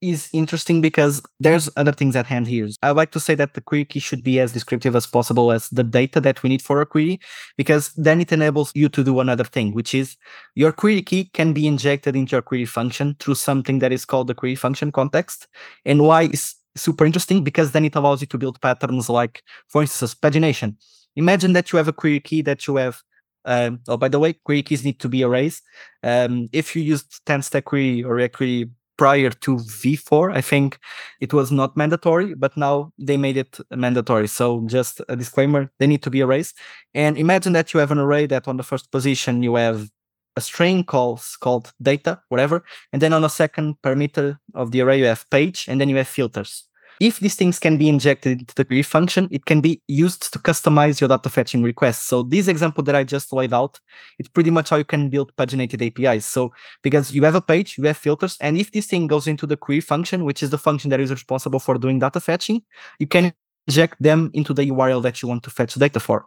is 0.02 0.30
interesting 0.32 0.80
because 0.80 1.22
there's 1.42 1.70
other 1.76 1.92
things 1.92 2.16
at 2.16 2.26
hand 2.26 2.48
here. 2.48 2.70
I 2.82 2.92
like 2.92 3.12
to 3.12 3.20
say 3.20 3.36
that 3.36 3.54
the 3.54 3.60
query 3.60 3.84
key 3.84 4.00
should 4.00 4.24
be 4.24 4.40
as 4.40 4.54
descriptive 4.54 4.96
as 4.96 5.06
possible 5.06 5.52
as 5.52 5.68
the 5.70 5.84
data 5.84 6.22
that 6.22 6.42
we 6.42 6.50
need 6.50 6.62
for 6.62 6.80
a 6.80 6.86
query, 6.86 7.20
because 7.58 7.92
then 7.96 8.22
it 8.22 8.32
enables 8.32 8.72
you 8.76 8.88
to 8.90 9.04
do 9.04 9.20
another 9.20 9.44
thing, 9.44 9.74
which 9.74 9.94
is 9.94 10.16
your 10.56 10.72
query 10.72 11.02
key 11.02 11.26
can 11.34 11.52
be 11.52 11.68
injected 11.68 12.16
into 12.16 12.32
your 12.32 12.42
query 12.42 12.66
function 12.66 13.18
through 13.20 13.36
something 13.36 13.80
that 13.80 13.92
is 13.92 14.06
called 14.06 14.28
the 14.28 14.36
query 14.36 14.56
function 14.56 14.90
context. 14.92 15.48
And 15.84 16.04
why 16.04 16.24
is 16.24 16.56
super 16.78 17.06
interesting? 17.06 17.44
Because 17.44 17.74
then 17.74 17.84
it 17.84 17.96
allows 17.96 18.22
you 18.22 18.28
to 18.28 18.38
build 18.38 18.62
patterns 18.62 19.10
like, 19.10 19.44
for 19.68 19.82
instance, 19.82 20.16
pagination. 20.16 20.78
Imagine 21.16 21.54
that 21.54 21.72
you 21.72 21.78
have 21.78 21.88
a 21.88 21.94
query 21.94 22.20
key 22.20 22.42
that 22.44 22.68
you 22.68 22.78
have 22.78 23.02
um, 23.46 23.80
oh, 23.88 23.98
by 23.98 24.10
the 24.10 24.20
way, 24.20 24.34
query 24.34 24.64
keys 24.64 24.84
need 24.84 25.00
to 25.00 25.10
be 25.10 25.24
arrays. 25.24 25.62
Um, 26.04 26.50
if 26.52 26.76
you 26.76 26.84
used 26.84 27.26
TanStack 27.26 27.66
query 27.66 28.04
or 28.04 28.20
a 28.20 28.30
query 28.30 28.70
prior 28.98 29.30
to 29.30 29.56
V4, 29.56 30.36
I 30.36 30.42
think 30.42 30.78
it 31.22 31.34
was 31.34 31.52
not 31.52 31.78
mandatory, 31.78 32.36
but 32.36 32.56
now 32.58 32.92
they 33.00 33.18
made 33.18 33.38
it 33.38 33.58
mandatory. 33.72 34.28
So 34.28 34.64
just 34.68 35.02
a 35.08 35.16
disclaimer, 35.16 35.72
they 35.80 35.88
need 35.88 36.04
to 36.04 36.10
be 36.10 36.22
arrays. 36.22 36.54
And 36.94 37.18
imagine 37.18 37.54
that 37.54 37.74
you 37.74 37.80
have 37.80 37.92
an 37.92 37.98
array 37.98 38.26
that 38.28 38.48
on 38.48 38.58
the 38.58 38.64
first 38.64 38.92
position 38.92 39.42
you 39.42 39.56
have 39.56 39.90
a 40.36 40.42
string 40.42 40.84
calls 40.84 41.38
called 41.40 41.72
data, 41.82 42.22
whatever. 42.30 42.64
And 42.94 43.02
then 43.02 43.14
on 43.14 43.22
the 43.22 43.30
second 43.30 43.76
parameter 43.82 44.38
of 44.54 44.72
the 44.72 44.82
array, 44.82 45.00
you 45.00 45.06
have 45.06 45.30
page, 45.30 45.66
and 45.68 45.80
then 45.82 45.90
you 45.90 45.96
have 45.96 46.08
filters. 46.08 46.69
If 47.00 47.20
these 47.20 47.36
things 47.36 47.60
can 47.60 47.78
be 47.78 47.88
injected 47.88 48.42
into 48.42 48.56
the 48.56 48.66
query 48.66 48.84
function, 48.84 49.30
it 49.32 49.46
can 49.46 49.62
be 49.62 49.82
used 49.88 50.34
to 50.34 50.40
customize 50.40 51.00
your 51.00 51.08
data 51.08 51.30
fetching 51.30 51.64
requests. 51.64 52.06
So 52.06 52.24
this 52.24 52.48
example 52.48 52.84
that 52.84 52.96
I 52.96 53.06
just 53.06 53.32
laid 53.32 53.54
out, 53.54 53.80
it's 54.18 54.28
pretty 54.28 54.52
much 54.52 54.70
how 54.70 54.76
you 54.76 54.84
can 54.84 55.10
build 55.10 55.34
paginated 55.38 55.82
APIs. 55.82 56.26
So 56.26 56.52
because 56.84 57.14
you 57.14 57.24
have 57.24 57.36
a 57.36 57.42
page, 57.42 57.78
you 57.78 57.86
have 57.86 57.98
filters, 57.98 58.38
and 58.42 58.58
if 58.58 58.72
this 58.72 58.88
thing 58.88 59.08
goes 59.08 59.28
into 59.28 59.48
the 59.48 59.56
query 59.56 59.82
function, 59.82 60.26
which 60.26 60.44
is 60.44 60.50
the 60.50 60.58
function 60.58 60.90
that 60.90 61.00
is 61.00 61.10
responsible 61.10 61.60
for 61.60 61.78
doing 61.78 62.00
data 62.00 62.20
fetching, 62.20 62.64
you 63.00 63.08
can 63.08 63.34
inject 63.68 64.02
them 64.02 64.32
into 64.34 64.54
the 64.54 64.70
URL 64.70 65.02
that 65.04 65.22
you 65.22 65.30
want 65.30 65.44
to 65.44 65.50
fetch 65.50 65.76
data 65.76 66.00
for. 66.00 66.26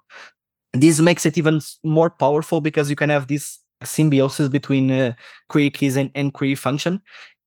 This 0.73 1.01
makes 1.01 1.27
it 1.27 1.37
even 1.37 1.61
more 1.85 2.09
powerful 2.09 2.63
because 2.63 2.89
you 2.89 2.97
can 2.97 3.11
have 3.11 3.27
this 3.27 3.59
symbiosis 3.85 4.49
between 4.49 4.91
uh, 4.91 5.13
query 5.49 5.71
keys 5.71 5.97
and, 5.97 6.11
and 6.15 6.33
query 6.33 6.55
function. 6.55 7.03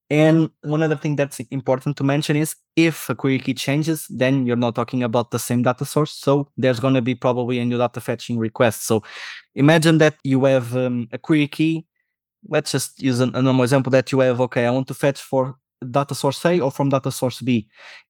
And 0.08 0.50
one 0.62 0.82
other 0.82 0.96
thing 0.96 1.16
that's 1.16 1.40
important 1.50 1.96
to 1.96 2.04
mention 2.04 2.36
is 2.36 2.54
if 2.76 3.10
a 3.10 3.14
query 3.14 3.40
key 3.40 3.54
changes, 3.54 4.06
then 4.08 4.46
you're 4.46 4.54
not 4.54 4.76
talking 4.76 5.02
about 5.02 5.32
the 5.32 5.38
same 5.38 5.62
data 5.62 5.84
source. 5.84 6.12
So 6.12 6.48
there's 6.56 6.78
going 6.78 6.94
to 6.94 7.02
be 7.02 7.14
probably 7.14 7.58
a 7.58 7.64
new 7.64 7.78
data 7.78 8.00
fetching 8.00 8.38
request. 8.38 8.86
So 8.86 9.02
imagine 9.54 9.98
that 9.98 10.16
you 10.22 10.44
have 10.44 10.76
um, 10.76 11.08
a 11.12 11.18
query 11.18 11.48
key. 11.48 11.86
Let's 12.48 12.70
just 12.70 13.02
use 13.02 13.20
a, 13.20 13.24
a 13.24 13.42
normal 13.42 13.64
example 13.64 13.90
that 13.90 14.12
you 14.12 14.20
have, 14.20 14.40
okay, 14.42 14.66
I 14.66 14.70
want 14.70 14.86
to 14.88 14.94
fetch 14.94 15.20
for 15.20 15.56
data 15.90 16.14
source 16.14 16.44
A 16.46 16.60
or 16.60 16.70
from 16.70 16.88
data 16.88 17.10
source 17.10 17.40
B. 17.40 17.68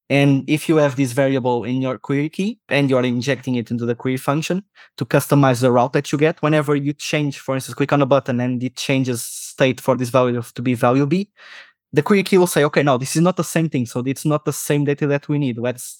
And 0.09 0.49
if 0.49 0.69
you 0.69 0.77
have 0.77 0.95
this 0.95 1.11
variable 1.11 1.65
in 1.65 1.81
your 1.81 1.97
query 1.97 2.29
key 2.29 2.59
and 2.69 2.89
you're 2.89 3.03
injecting 3.03 3.55
it 3.55 3.71
into 3.71 3.85
the 3.85 3.95
query 3.95 4.15
function 4.15 4.63
to 4.97 5.05
customize 5.05 5.59
the 5.59 5.71
route 5.71 5.91
that 5.93 6.11
you 6.11 6.17
get, 6.17 6.41
whenever 6.41 6.75
you 6.75 6.93
change, 6.93 7.39
for 7.39 7.55
instance, 7.55 7.75
click 7.75 7.91
on 7.91 8.01
a 8.01 8.05
button 8.05 8.39
and 8.39 8.63
it 8.63 8.77
changes 8.77 9.21
state 9.23 9.81
for 9.81 9.97
this 9.97 10.09
value 10.09 10.41
to 10.41 10.61
be 10.61 10.75
value 10.75 11.05
B, 11.05 11.29
the 11.93 12.03
query 12.03 12.23
key 12.23 12.37
will 12.37 12.47
say, 12.47 12.63
okay, 12.65 12.83
no, 12.83 12.97
this 12.97 13.15
is 13.15 13.21
not 13.21 13.37
the 13.37 13.43
same 13.43 13.69
thing. 13.69 13.85
So 13.85 14.03
it's 14.05 14.25
not 14.25 14.45
the 14.45 14.53
same 14.53 14.85
data 14.85 15.07
that 15.07 15.27
we 15.29 15.37
need. 15.37 15.57
Let's 15.57 15.97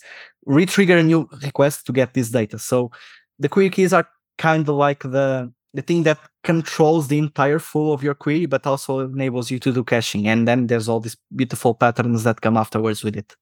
retrigger 0.48 1.00
a 1.00 1.04
new 1.04 1.30
request 1.44 1.86
to 1.86 1.94
get 1.94 2.14
this 2.14 2.30
data. 2.30 2.60
So 2.60 2.92
the 3.40 3.50
query 3.50 3.70
keys 3.70 3.94
are 3.94 4.08
kind 4.38 4.68
of 4.68 4.76
like 4.76 5.04
the 5.04 5.52
the 5.74 5.82
thing 5.82 6.04
that 6.04 6.18
controls 6.44 7.08
the 7.08 7.20
entire 7.20 7.60
flow 7.60 7.92
of 7.92 8.02
your 8.02 8.16
query, 8.16 8.48
but 8.48 8.66
also 8.66 9.02
enables 9.02 9.52
you 9.52 9.60
to 9.60 9.72
do 9.72 9.84
caching. 9.84 10.28
And 10.28 10.48
then 10.48 10.68
there's 10.68 10.90
all 10.90 11.00
these 11.00 11.18
beautiful 11.36 11.76
patterns 11.76 12.24
that 12.24 12.42
come 12.42 12.58
afterwards 12.58 13.04
with 13.04 13.16
it. 13.16 13.36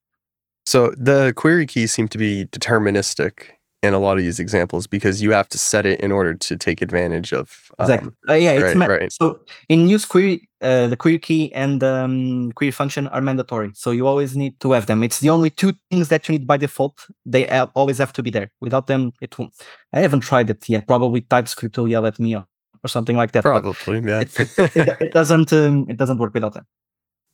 So 0.65 0.93
the 0.97 1.33
query 1.35 1.65
keys 1.65 1.93
seem 1.93 2.07
to 2.09 2.17
be 2.17 2.45
deterministic 2.45 3.51
in 3.83 3.93
a 3.93 3.99
lot 3.99 4.17
of 4.17 4.23
these 4.23 4.39
examples 4.39 4.87
because 4.87 5.21
you 5.21 5.31
have 5.31 5.47
to 5.49 5.57
set 5.57 5.85
it 5.85 5.99
in 5.99 6.11
order 6.11 6.33
to 6.33 6.57
take 6.57 6.81
advantage 6.81 7.31
of 7.33 7.71
um, 7.77 7.85
exactly 7.85 8.11
uh, 8.29 8.33
yeah 8.33 8.51
it's 8.51 8.75
right, 8.75 8.89
right. 8.89 9.11
so 9.11 9.39
in 9.69 9.87
use 9.87 10.05
query 10.05 10.47
uh, 10.61 10.87
the 10.87 10.97
query 10.97 11.19
key 11.19 11.53
and 11.53 11.81
the 11.81 11.93
um, 11.93 12.51
query 12.53 12.71
function 12.71 13.07
are 13.09 13.21
mandatory 13.21 13.71
so 13.75 13.91
you 13.91 14.07
always 14.07 14.35
need 14.35 14.59
to 14.59 14.71
have 14.71 14.87
them. 14.87 15.03
It's 15.03 15.19
the 15.19 15.29
only 15.29 15.49
two 15.49 15.73
things 15.91 16.09
that 16.09 16.27
you 16.27 16.33
need 16.33 16.47
by 16.47 16.57
default. 16.57 17.05
They 17.25 17.43
have, 17.43 17.69
always 17.75 17.99
have 17.99 18.13
to 18.13 18.23
be 18.23 18.31
there. 18.31 18.49
Without 18.61 18.87
them 18.87 19.13
it 19.21 19.37
won't. 19.37 19.53
I 19.93 19.99
haven't 19.99 20.21
tried 20.21 20.49
it 20.49 20.67
yet. 20.67 20.87
Probably 20.87 21.21
typescript 21.21 21.77
will 21.77 21.87
yell 21.87 22.07
at 22.07 22.19
me 22.19 22.35
or, 22.35 22.45
or 22.83 22.87
something 22.87 23.15
like 23.15 23.31
that 23.33 23.43
probably 23.43 23.99
yeah. 23.99 24.21
it, 24.21 24.39
it, 24.39 25.01
it, 25.01 25.13
doesn't 25.13 25.53
um, 25.53 25.85
it 25.87 25.97
doesn't 25.97 26.17
work 26.17 26.33
without 26.33 26.53
them. 26.53 26.65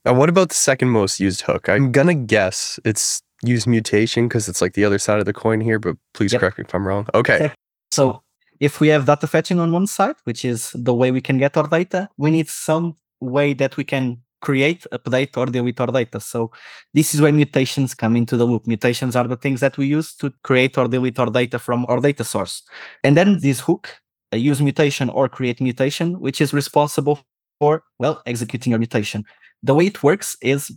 Now 0.04 0.14
what 0.14 0.28
about 0.28 0.50
the 0.50 0.56
second 0.56 0.90
most 0.90 1.20
used 1.22 1.42
hook? 1.42 1.70
I'm 1.70 1.92
gonna 1.92 2.16
guess 2.16 2.80
it's 2.84 3.22
use 3.44 3.66
mutation 3.68 4.28
because 4.28 4.48
it's 4.48 4.62
like 4.62 4.74
the 4.74 4.86
other 4.86 5.00
side 5.00 5.20
of 5.20 5.26
the 5.26 5.34
coin 5.34 5.62
here, 5.62 5.80
but 5.80 5.98
please 6.14 6.34
yep. 6.34 6.42
correct 6.42 6.58
me 6.58 6.66
if 6.68 6.76
I'm 6.76 6.88
wrong. 6.88 7.08
Okay. 7.14 7.52
So 7.92 8.22
if 8.60 8.80
we 8.80 8.88
have 8.90 9.06
data 9.06 9.28
fetching 9.28 9.60
on 9.60 9.72
one 9.72 9.88
side, 9.88 10.16
which 10.24 10.46
is 10.46 10.72
the 10.76 10.94
way 10.94 11.12
we 11.12 11.22
can 11.22 11.38
get 11.38 11.58
our 11.58 11.68
data, 11.68 12.10
we 12.18 12.32
need 12.32 12.48
some 12.48 12.96
way 13.20 13.54
that 13.54 13.78
we 13.78 13.84
can 13.84 14.22
create, 14.42 14.86
update, 14.92 15.38
or 15.38 15.46
delete 15.46 15.80
our 15.80 15.88
data. 15.88 16.20
So 16.20 16.52
this 16.94 17.14
is 17.14 17.22
where 17.22 17.32
mutations 17.32 17.94
come 17.94 18.16
into 18.16 18.38
the 18.38 18.46
loop. 18.46 18.68
Mutations 18.68 19.16
are 19.16 19.28
the 19.28 19.38
things 19.38 19.60
that 19.62 19.78
we 19.78 19.86
use 19.86 20.16
to 20.16 20.32
create 20.44 20.78
or 20.78 20.88
delete 20.88 21.20
our 21.20 21.30
data 21.30 21.60
from 21.60 21.86
our 21.90 22.00
data 22.00 22.24
source. 22.24 22.64
And 23.04 23.16
then 23.16 23.40
this 23.40 23.60
hook, 23.60 23.90
a 24.32 24.38
use 24.38 24.62
mutation 24.62 25.10
or 25.10 25.30
create 25.30 25.62
mutation, 25.62 26.20
which 26.20 26.42
is 26.42 26.54
responsible 26.54 27.20
for, 27.60 27.84
well, 28.00 28.22
executing 28.26 28.72
your 28.72 28.80
mutation. 28.80 29.24
The 29.62 29.76
way 29.76 29.88
it 29.88 30.02
works 30.02 30.36
is 30.42 30.72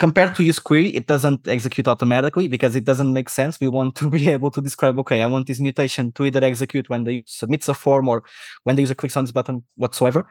compared 0.00 0.34
to 0.34 0.42
use 0.42 0.58
query, 0.58 0.88
it 0.88 1.06
doesn't 1.06 1.46
execute 1.46 1.86
automatically 1.86 2.48
because 2.48 2.74
it 2.74 2.84
doesn't 2.84 3.12
make 3.12 3.28
sense. 3.28 3.60
We 3.60 3.68
want 3.68 3.94
to 3.96 4.10
be 4.18 4.28
able 4.30 4.50
to 4.50 4.60
describe, 4.60 4.98
okay, 4.98 5.22
I 5.22 5.26
want 5.26 5.46
this 5.46 5.60
mutation 5.60 6.10
to 6.12 6.24
either 6.24 6.42
execute 6.42 6.88
when 6.88 7.04
they 7.04 7.22
submits 7.26 7.68
a 7.68 7.74
form 7.74 8.08
or 8.08 8.24
when 8.64 8.74
the 8.74 8.82
user 8.82 8.94
clicks 8.94 9.16
on 9.16 9.24
this 9.24 9.32
button 9.32 9.62
whatsoever. 9.76 10.26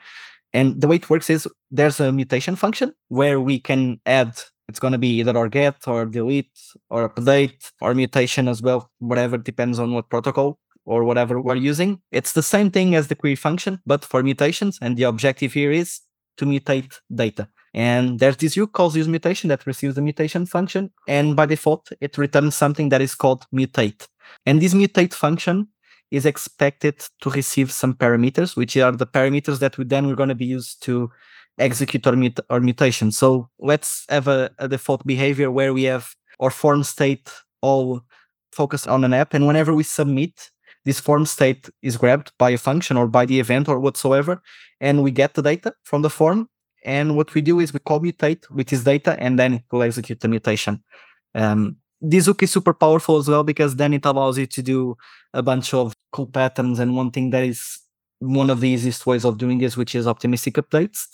And 0.51 0.81
the 0.81 0.87
way 0.87 0.95
it 0.95 1.09
works 1.09 1.29
is 1.29 1.47
there's 1.69 1.99
a 1.99 2.11
mutation 2.11 2.55
function 2.55 2.93
where 3.09 3.39
we 3.39 3.59
can 3.59 4.01
add, 4.07 4.41
it's 4.67 4.79
going 4.79 4.93
to 4.93 4.97
be 4.97 5.19
either 5.19 5.37
or 5.37 5.47
get 5.47 5.87
or 5.87 6.05
delete 6.05 6.59
or 6.89 7.07
update 7.07 7.71
or 7.79 7.93
mutation 7.93 8.47
as 8.47 8.63
well, 8.63 8.89
whatever 8.97 9.37
depends 9.37 9.77
on 9.77 9.93
what 9.93 10.09
protocol 10.09 10.57
or 10.85 11.03
whatever 11.03 11.39
we're 11.39 11.55
using. 11.55 12.01
It's 12.11 12.33
the 12.33 12.41
same 12.41 12.71
thing 12.71 12.95
as 12.95 13.07
the 13.07 13.15
query 13.15 13.35
function, 13.35 13.79
but 13.85 14.03
for 14.03 14.23
mutations. 14.23 14.79
And 14.81 14.97
the 14.97 15.03
objective 15.03 15.53
here 15.53 15.71
is 15.71 15.99
to 16.37 16.45
mutate 16.45 16.95
data. 17.13 17.47
And 17.73 18.19
there's 18.19 18.37
this 18.37 18.55
hook 18.55 18.73
calls 18.73 18.95
use 18.95 19.07
mutation 19.07 19.47
that 19.49 19.65
receives 19.65 19.95
the 19.95 20.01
mutation 20.01 20.45
function. 20.45 20.91
And 21.07 21.35
by 21.35 21.45
default, 21.45 21.89
it 22.01 22.17
returns 22.17 22.55
something 22.55 22.89
that 22.89 23.01
is 23.01 23.15
called 23.15 23.45
mutate. 23.53 24.07
And 24.45 24.61
this 24.61 24.73
mutate 24.73 25.13
function 25.13 25.67
is 26.11 26.25
expected 26.25 27.05
to 27.21 27.29
receive 27.29 27.71
some 27.71 27.93
parameters, 27.93 28.55
which 28.55 28.75
are 28.77 28.91
the 28.91 29.05
parameters 29.05 29.59
that 29.59 29.77
we 29.77 29.85
then 29.85 30.07
we're 30.07 30.15
going 30.15 30.29
to 30.29 30.35
be 30.35 30.45
used 30.45 30.81
to 30.83 31.11
execute 31.59 32.07
our, 32.07 32.15
mut- 32.15 32.39
our 32.49 32.59
mutation. 32.59 33.11
So 33.11 33.49
let's 33.59 34.05
have 34.09 34.27
a, 34.27 34.49
a 34.57 34.67
default 34.67 35.05
behavior 35.05 35.51
where 35.51 35.73
we 35.73 35.83
have 35.83 36.15
our 36.39 36.49
form 36.49 36.83
state 36.83 37.29
all 37.61 38.01
focused 38.51 38.87
on 38.87 39.03
an 39.03 39.13
app. 39.13 39.33
And 39.33 39.45
whenever 39.45 39.73
we 39.75 39.83
submit, 39.83 40.49
this 40.85 40.99
form 40.99 41.25
state 41.25 41.69
is 41.81 41.97
grabbed 41.97 42.31
by 42.39 42.51
a 42.51 42.57
function 42.57 42.97
or 42.97 43.07
by 43.07 43.25
the 43.25 43.39
event 43.39 43.67
or 43.67 43.79
whatsoever, 43.79 44.41
and 44.79 45.03
we 45.03 45.11
get 45.11 45.33
the 45.33 45.41
data 45.41 45.73
from 45.83 46.01
the 46.01 46.09
form 46.09 46.49
and 46.83 47.15
what 47.15 47.33
we 47.33 47.41
do 47.41 47.59
is 47.59 47.73
we 47.73 47.79
call 47.79 47.99
mutate 47.99 48.49
with 48.49 48.67
this 48.67 48.83
data 48.83 49.17
and 49.19 49.37
then 49.37 49.55
it 49.55 49.63
will 49.71 49.83
execute 49.83 50.19
the 50.19 50.27
mutation. 50.27 50.83
Um, 51.35 51.77
this 52.01 52.27
hook 52.27 52.43
is 52.43 52.51
super 52.51 52.73
powerful 52.73 53.17
as 53.17 53.27
well 53.27 53.43
because 53.43 53.75
then 53.75 53.93
it 53.93 54.05
allows 54.05 54.37
you 54.37 54.47
to 54.47 54.61
do 54.61 54.97
a 55.33 55.41
bunch 55.41 55.73
of 55.73 55.93
cool 56.11 56.27
patterns. 56.27 56.79
And 56.79 56.95
one 56.95 57.11
thing 57.11 57.31
that 57.31 57.43
is 57.43 57.79
one 58.19 58.49
of 58.49 58.61
the 58.61 58.69
easiest 58.69 59.05
ways 59.05 59.25
of 59.25 59.37
doing 59.37 59.59
this, 59.59 59.75
which 59.75 59.95
is 59.95 60.07
optimistic 60.07 60.55
updates. 60.55 61.07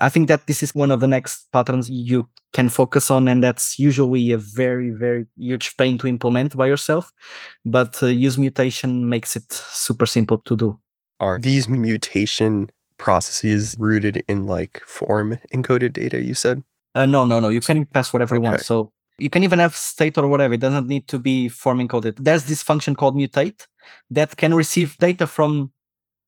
I 0.00 0.08
think 0.08 0.26
that 0.26 0.48
this 0.48 0.62
is 0.62 0.74
one 0.74 0.90
of 0.90 0.98
the 0.98 1.06
next 1.06 1.52
patterns 1.52 1.88
you 1.88 2.28
can 2.52 2.68
focus 2.68 3.12
on, 3.12 3.28
and 3.28 3.44
that's 3.44 3.78
usually 3.78 4.32
a 4.32 4.38
very, 4.38 4.90
very 4.90 5.26
huge 5.36 5.76
pain 5.76 5.98
to 5.98 6.08
implement 6.08 6.56
by 6.56 6.66
yourself. 6.66 7.12
But 7.64 8.02
uh, 8.02 8.06
use 8.06 8.36
mutation 8.36 9.08
makes 9.08 9.36
it 9.36 9.52
super 9.52 10.06
simple 10.06 10.38
to 10.38 10.56
do. 10.56 10.80
Are 11.20 11.38
these 11.38 11.68
mutation 11.68 12.70
processes 13.04 13.76
rooted 13.78 14.24
in 14.28 14.46
like 14.46 14.80
form 14.86 15.38
encoded 15.54 15.92
data, 15.92 16.18
you 16.22 16.34
said? 16.34 16.64
Uh, 16.94 17.04
no, 17.04 17.26
no, 17.26 17.38
no. 17.38 17.50
You 17.50 17.60
can 17.60 17.84
pass 17.84 18.12
whatever 18.14 18.34
okay. 18.34 18.42
you 18.42 18.50
want. 18.50 18.62
So 18.62 18.92
you 19.18 19.28
can 19.28 19.44
even 19.44 19.58
have 19.58 19.76
state 19.76 20.16
or 20.16 20.26
whatever. 20.26 20.54
It 20.54 20.60
doesn't 20.60 20.88
need 20.88 21.06
to 21.08 21.18
be 21.18 21.48
form 21.48 21.78
encoded. 21.86 22.14
There's 22.18 22.44
this 22.44 22.62
function 22.62 22.96
called 22.96 23.14
mutate 23.14 23.66
that 24.10 24.36
can 24.38 24.54
receive 24.54 24.96
data 24.96 25.26
from 25.26 25.70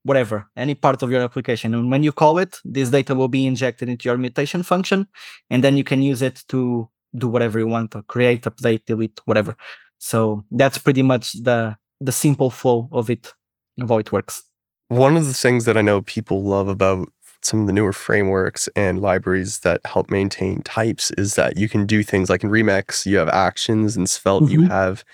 whatever, 0.02 0.48
any 0.56 0.74
part 0.74 1.02
of 1.02 1.10
your 1.10 1.22
application. 1.22 1.74
And 1.74 1.90
when 1.90 2.02
you 2.02 2.12
call 2.12 2.38
it, 2.38 2.60
this 2.64 2.90
data 2.90 3.14
will 3.14 3.32
be 3.38 3.46
injected 3.46 3.88
into 3.88 4.08
your 4.08 4.18
mutation 4.18 4.62
function. 4.62 5.08
And 5.48 5.64
then 5.64 5.76
you 5.78 5.84
can 5.84 6.02
use 6.02 6.20
it 6.20 6.44
to 6.48 6.88
do 7.16 7.26
whatever 7.26 7.58
you 7.58 7.66
want 7.66 7.90
to 7.92 8.02
create, 8.02 8.42
update, 8.42 8.84
delete, 8.84 9.18
whatever. 9.24 9.56
So 9.98 10.44
that's 10.50 10.78
pretty 10.78 11.02
much 11.02 11.32
the 11.32 11.76
the 12.08 12.12
simple 12.12 12.50
flow 12.50 12.78
of 12.92 13.08
it, 13.08 13.32
of 13.80 13.88
how 13.88 13.98
it 13.98 14.12
works. 14.12 14.42
One 14.88 15.16
of 15.16 15.26
the 15.26 15.34
things 15.34 15.64
that 15.64 15.76
I 15.76 15.82
know 15.82 16.02
people 16.02 16.42
love 16.42 16.68
about 16.68 17.08
some 17.42 17.60
of 17.60 17.66
the 17.66 17.72
newer 17.72 17.92
frameworks 17.92 18.68
and 18.76 19.00
libraries 19.00 19.60
that 19.60 19.80
help 19.84 20.10
maintain 20.10 20.62
types 20.62 21.10
is 21.12 21.34
that 21.34 21.56
you 21.56 21.68
can 21.68 21.86
do 21.86 22.02
things 22.02 22.28
like 22.28 22.42
in 22.42 22.50
Remix, 22.50 23.06
you 23.06 23.16
have 23.18 23.28
actions, 23.28 23.96
in 23.96 24.06
Svelte, 24.06 24.44
mm-hmm. 24.44 24.52
you 24.52 24.68
have 24.68 25.04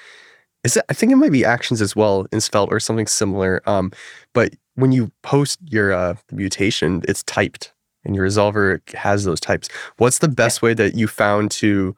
is 0.65 0.77
it 0.77 0.85
I 0.89 0.95
think 0.95 1.13
it 1.13 1.17
might 1.17 1.33
be 1.33 1.45
actions 1.45 1.83
as 1.83 1.97
well 1.97 2.27
in 2.33 2.41
Svelte 2.41 2.73
or 2.73 2.81
something 2.81 3.07
similar. 3.07 3.63
Um, 3.67 3.93
but 4.33 4.55
when 4.75 4.93
you 4.93 5.11
post 5.23 5.59
your 5.65 5.93
uh, 5.93 6.15
mutation, 6.31 7.03
it's 7.09 7.23
typed 7.25 7.73
and 8.05 8.15
your 8.15 8.27
resolver 8.27 8.81
has 8.95 9.25
those 9.25 9.41
types. 9.41 9.69
What's 9.97 10.19
the 10.19 10.29
best 10.29 10.63
way 10.63 10.75
that 10.75 10.95
you 10.95 11.09
found 11.09 11.51
to 11.53 11.97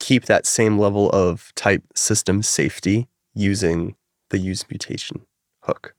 keep 0.00 0.24
that 0.26 0.46
same 0.46 0.78
level 0.78 1.10
of 1.10 1.52
type 1.54 1.82
system 1.94 2.42
safety 2.42 3.08
using 3.34 3.96
the 4.30 4.38
use 4.38 4.64
mutation 4.70 5.22
hook? 5.62 5.94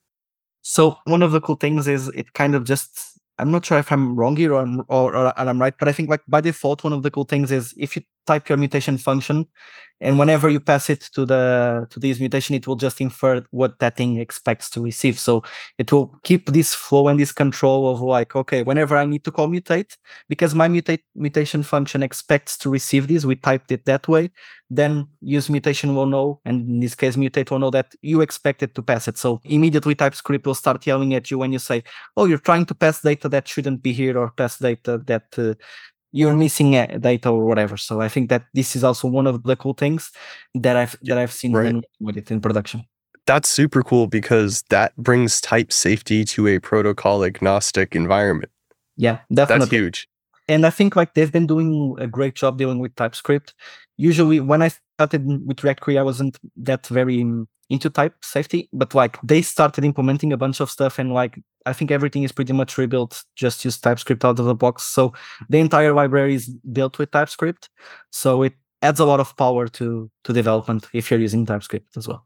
So 0.69 0.99
one 1.05 1.23
of 1.23 1.31
the 1.31 1.41
cool 1.41 1.55
things 1.55 1.87
is 1.87 2.09
it 2.09 2.33
kind 2.33 2.53
of 2.53 2.63
just 2.63 3.17
I'm 3.39 3.49
not 3.49 3.65
sure 3.65 3.79
if 3.79 3.91
I'm 3.91 4.15
wrong 4.15 4.35
here 4.35 4.53
or, 4.53 4.67
or, 4.87 5.15
or, 5.15 5.39
I'm 5.39 5.59
right, 5.59 5.73
but 5.79 5.87
I 5.87 5.91
think 5.93 6.09
like 6.09 6.21
by 6.27 6.41
default, 6.41 6.83
one 6.83 6.93
of 6.93 7.01
the 7.01 7.09
cool 7.09 7.23
things 7.23 7.51
is 7.51 7.73
if 7.75 7.95
you 7.95 8.03
type 8.29 8.49
your 8.49 8.59
mutation 8.63 8.97
function, 8.97 9.37
and 10.01 10.19
whenever 10.19 10.47
you 10.49 10.61
pass 10.71 10.89
it 10.89 11.01
to 11.15 11.25
the 11.31 11.43
to 11.91 11.99
this 11.99 12.19
mutation, 12.19 12.55
it 12.55 12.65
will 12.67 12.79
just 12.85 13.01
infer 13.01 13.43
what 13.51 13.71
that 13.79 13.95
thing 13.97 14.11
expects 14.25 14.69
to 14.73 14.79
receive. 14.89 15.15
So 15.27 15.43
it 15.77 15.91
will 15.91 16.07
keep 16.23 16.43
this 16.57 16.73
flow 16.73 17.07
and 17.09 17.19
this 17.19 17.33
control 17.33 17.81
of 17.91 18.01
like, 18.01 18.35
okay, 18.35 18.61
whenever 18.63 18.95
I 18.95 19.05
need 19.05 19.23
to 19.25 19.31
call 19.31 19.47
mutate, 19.49 19.97
because 20.29 20.55
my 20.55 20.67
mutate 20.69 21.03
mutation 21.15 21.63
function 21.63 22.03
expects 22.03 22.57
to 22.59 22.69
receive 22.77 23.07
this, 23.07 23.25
we 23.25 23.35
typed 23.35 23.71
it 23.71 23.85
that 23.85 24.07
way 24.07 24.29
then 24.69 25.07
use 25.21 25.49
mutation 25.49 25.95
will 25.95 26.05
know, 26.05 26.39
and 26.45 26.69
in 26.69 26.79
this 26.79 26.95
case, 26.95 27.15
mutate 27.15 27.49
will 27.49 27.59
know 27.59 27.71
that 27.71 27.95
you 28.01 28.21
expected 28.21 28.75
to 28.75 28.81
pass 28.83 29.07
it. 29.07 29.17
So 29.17 29.41
immediately 29.43 29.95
TypeScript 29.95 30.45
will 30.45 30.55
start 30.55 30.85
yelling 30.85 31.15
at 31.15 31.31
you 31.31 31.39
when 31.39 31.51
you 31.51 31.59
say, 31.59 31.83
oh, 32.15 32.25
you're 32.25 32.37
trying 32.37 32.65
to 32.67 32.75
pass 32.75 33.01
data 33.01 33.27
that 33.29 33.47
shouldn't 33.47 33.81
be 33.81 33.93
here 33.93 34.17
or 34.17 34.29
pass 34.31 34.59
data 34.59 34.99
that 35.07 35.25
uh, 35.37 35.55
you're 36.11 36.35
missing 36.35 36.71
data 36.99 37.29
or 37.29 37.45
whatever. 37.45 37.77
So 37.77 38.01
I 38.01 38.09
think 38.09 38.29
that 38.29 38.43
this 38.53 38.75
is 38.75 38.83
also 38.83 39.07
one 39.07 39.27
of 39.27 39.43
the 39.43 39.55
cool 39.55 39.73
things 39.73 40.11
that 40.55 40.75
I've 40.75 40.97
that 41.03 41.17
I've 41.17 41.31
seen 41.31 41.53
right. 41.53 41.75
with 41.99 42.17
it 42.17 42.31
in 42.31 42.41
production. 42.41 42.85
That's 43.25 43.47
super 43.47 43.83
cool 43.83 44.07
because 44.07 44.63
that 44.69 44.95
brings 44.97 45.39
type 45.39 45.71
safety 45.71 46.25
to 46.25 46.47
a 46.47 46.59
protocol 46.59 47.23
agnostic 47.23 47.95
environment. 47.95 48.51
Yeah, 48.97 49.19
definitely. 49.31 49.59
That's 49.59 49.71
huge 49.71 50.07
and 50.49 50.65
I 50.65 50.71
think 50.71 50.95
like 50.95 51.13
they've 51.13 51.31
been 51.31 51.47
doing 51.47 51.95
a 51.99 52.07
great 52.07 52.35
job 52.35 52.57
dealing 52.57 52.79
with 52.79 52.95
TypeScript. 52.95 53.53
Usually, 53.97 54.39
when 54.39 54.61
I 54.63 54.71
started 54.97 55.25
with 55.45 55.63
React 55.63 55.81
Query, 55.81 55.99
I 55.99 56.03
wasn't 56.03 56.37
that 56.57 56.87
very 56.87 57.23
into 57.69 57.89
type 57.89 58.15
safety, 58.23 58.67
but 58.73 58.95
like 58.95 59.19
they 59.21 59.43
started 59.43 59.85
implementing 59.85 60.33
a 60.33 60.37
bunch 60.37 60.59
of 60.59 60.71
stuff, 60.71 60.97
and 60.97 61.13
like 61.13 61.39
I 61.67 61.73
think 61.73 61.91
everything 61.91 62.23
is 62.23 62.31
pretty 62.31 62.51
much 62.51 62.77
rebuilt. 62.79 63.23
Just 63.35 63.63
use 63.63 63.79
TypeScript 63.79 64.25
out 64.25 64.39
of 64.39 64.45
the 64.45 64.55
box. 64.55 64.83
So 64.83 65.13
the 65.49 65.59
entire 65.59 65.93
library 65.93 66.33
is 66.33 66.49
built 66.73 66.97
with 66.97 67.11
TypeScript. 67.11 67.69
So 68.11 68.41
it 68.41 68.53
adds 68.81 68.99
a 68.99 69.05
lot 69.05 69.19
of 69.19 69.37
power 69.37 69.67
to 69.67 70.09
to 70.23 70.33
development 70.33 70.87
if 70.93 71.11
you're 71.11 71.19
using 71.19 71.45
TypeScript 71.45 71.95
as 71.95 72.07
well. 72.07 72.25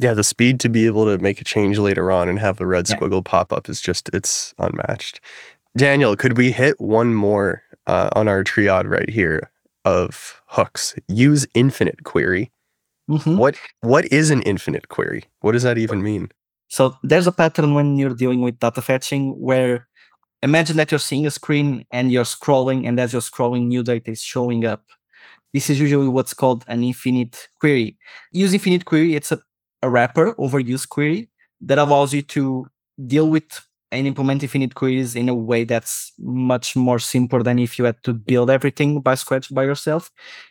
Yeah, 0.00 0.14
the 0.14 0.24
speed 0.24 0.58
to 0.60 0.68
be 0.68 0.86
able 0.86 1.04
to 1.04 1.22
make 1.22 1.40
a 1.40 1.44
change 1.44 1.78
later 1.78 2.10
on 2.10 2.28
and 2.28 2.38
have 2.40 2.56
the 2.56 2.66
red 2.66 2.88
yeah. 2.88 2.96
squiggle 2.96 3.24
pop 3.24 3.52
up 3.52 3.68
is 3.68 3.80
just 3.80 4.10
it's 4.12 4.52
unmatched. 4.58 5.20
Daniel, 5.76 6.16
could 6.16 6.36
we 6.36 6.52
hit 6.52 6.80
one 6.80 7.14
more 7.14 7.62
uh, 7.86 8.08
on 8.14 8.28
our 8.28 8.44
triad 8.44 8.86
right 8.86 9.10
here 9.10 9.50
of 9.84 10.40
hooks? 10.46 10.94
Use 11.08 11.46
infinite 11.54 12.04
query. 12.04 12.52
Mm-hmm. 13.10 13.36
What 13.36 13.56
what 13.80 14.10
is 14.12 14.30
an 14.30 14.42
infinite 14.42 14.88
query? 14.88 15.24
What 15.40 15.52
does 15.52 15.64
that 15.64 15.76
even 15.76 16.02
mean? 16.02 16.30
So 16.68 16.96
there's 17.02 17.26
a 17.26 17.32
pattern 17.32 17.74
when 17.74 17.98
you're 17.98 18.14
dealing 18.14 18.40
with 18.40 18.58
data 18.58 18.80
fetching 18.80 19.32
where 19.38 19.86
imagine 20.42 20.76
that 20.76 20.90
you're 20.90 20.98
seeing 20.98 21.26
a 21.26 21.30
screen 21.30 21.84
and 21.90 22.10
you're 22.10 22.24
scrolling, 22.24 22.86
and 22.86 22.98
as 22.98 23.12
you're 23.12 23.22
scrolling, 23.22 23.66
new 23.66 23.82
data 23.82 24.12
is 24.12 24.22
showing 24.22 24.64
up. 24.64 24.84
This 25.52 25.70
is 25.70 25.80
usually 25.80 26.08
what's 26.08 26.34
called 26.34 26.64
an 26.66 26.82
infinite 26.82 27.48
query. 27.60 27.96
Use 28.32 28.54
infinite 28.54 28.84
query, 28.84 29.14
it's 29.14 29.32
a, 29.32 29.40
a 29.82 29.90
wrapper 29.90 30.34
over 30.38 30.58
use 30.58 30.86
query 30.86 31.28
that 31.60 31.78
allows 31.78 32.12
you 32.14 32.22
to 32.22 32.66
deal 33.06 33.28
with 33.28 33.66
and 33.94 34.06
implement 34.06 34.42
infinite 34.42 34.74
queries 34.74 35.14
in 35.14 35.28
a 35.28 35.34
way 35.34 35.64
that's 35.64 36.12
much 36.18 36.74
more 36.74 36.98
simple 36.98 37.42
than 37.42 37.58
if 37.58 37.78
you 37.78 37.84
had 37.84 38.02
to 38.02 38.12
build 38.12 38.50
everything 38.50 39.00
by 39.00 39.14
scratch 39.14 39.54
by 39.54 39.64
yourself. 39.64 40.10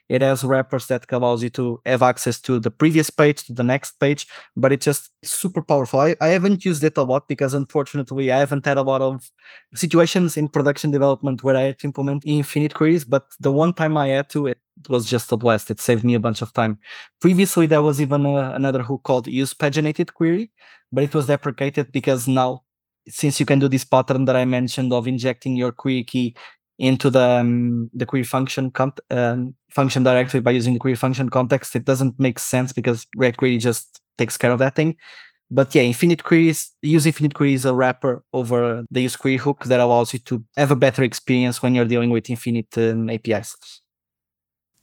It 0.10 0.22
has 0.22 0.44
wrappers 0.44 0.88
that 0.88 1.06
allows 1.12 1.44
you 1.44 1.50
to 1.52 1.82
have 1.86 2.02
access 2.02 2.40
to 2.42 2.60
the 2.60 2.72
previous 2.72 3.10
page, 3.10 3.44
to 3.46 3.54
the 3.54 3.64
next 3.64 4.00
page, 4.00 4.28
but 4.56 4.72
it's 4.72 4.86
just 4.86 5.10
super 5.24 5.62
powerful. 5.62 6.00
I, 6.00 6.16
I 6.22 6.28
haven't 6.28 6.64
used 6.64 6.84
it 6.84 6.98
a 6.98 7.04
lot 7.04 7.28
because 7.28 7.54
unfortunately 7.54 8.32
I 8.32 8.40
haven't 8.40 8.66
had 8.66 8.78
a 8.78 8.82
lot 8.82 9.02
of 9.02 9.30
situations 9.76 10.38
in 10.38 10.48
production 10.48 10.92
development 10.92 11.44
where 11.44 11.56
I 11.58 11.62
had 11.62 11.80
to 11.80 11.88
implement 11.88 12.24
infinite 12.26 12.74
queries, 12.74 13.06
but 13.06 13.28
the 13.40 13.52
one 13.52 13.74
time 13.74 13.98
I 13.98 14.08
had 14.08 14.30
to, 14.30 14.48
it 14.48 14.60
was 14.90 15.06
just 15.06 15.32
a 15.32 15.38
blast. 15.38 15.70
It 15.70 15.80
saved 15.80 16.04
me 16.04 16.14
a 16.14 16.20
bunch 16.20 16.42
of 16.42 16.54
time. 16.54 16.80
Previously, 17.20 17.66
there 17.66 17.82
was 17.82 18.00
even 18.02 18.26
a, 18.26 18.52
another 18.52 18.84
hook 18.84 19.04
called 19.04 19.28
use 19.28 19.54
paginated 19.54 20.14
query, 20.14 20.52
but 20.92 21.04
it 21.04 21.14
was 21.14 21.28
deprecated 21.28 21.92
because 21.92 22.28
now 22.28 22.64
since 23.08 23.40
you 23.40 23.46
can 23.46 23.60
do 23.60 23.68
this 23.68 23.84
pattern 23.84 24.26
that 24.26 24.36
I 24.36 24.46
mentioned 24.46 24.94
of 24.94 25.08
injecting 25.08 25.56
your 25.56 25.72
query 25.72 26.04
key 26.04 26.36
into 26.80 27.10
the 27.10 27.20
um, 27.20 27.90
the 27.94 28.06
query 28.06 28.24
function 28.24 28.72
um, 29.12 29.56
function 29.70 30.04
directly 30.04 30.40
by 30.40 30.52
using 30.52 30.74
the 30.74 30.80
query 30.80 30.96
function 30.96 31.30
context, 31.30 31.76
it 31.76 31.86
doesn't 31.86 32.20
make 32.20 32.40
sense 32.40 32.74
because 32.74 33.06
React 33.16 33.38
Query 33.38 33.58
just 33.58 34.02
takes 34.18 34.38
care 34.38 34.52
of 34.52 34.60
that 34.60 34.76
thing. 34.76 34.96
But 35.52 35.76
yeah, 35.76 35.84
infinite 35.84 36.24
queries 36.24 36.72
use 36.82 37.06
infinite 37.06 37.36
queries 37.36 37.66
a 37.66 37.76
wrapper 37.76 38.24
over 38.34 38.86
the 38.90 39.02
use 39.02 39.16
query 39.16 39.38
hook 39.38 39.66
that 39.66 39.80
allows 39.80 40.14
you 40.14 40.20
to 40.20 40.44
have 40.58 40.72
a 40.72 40.76
better 40.76 41.04
experience 41.04 41.62
when 41.62 41.76
you're 41.76 41.86
dealing 41.86 42.10
with 42.10 42.30
infinite 42.30 42.76
um, 42.78 43.10
APIs. 43.10 43.56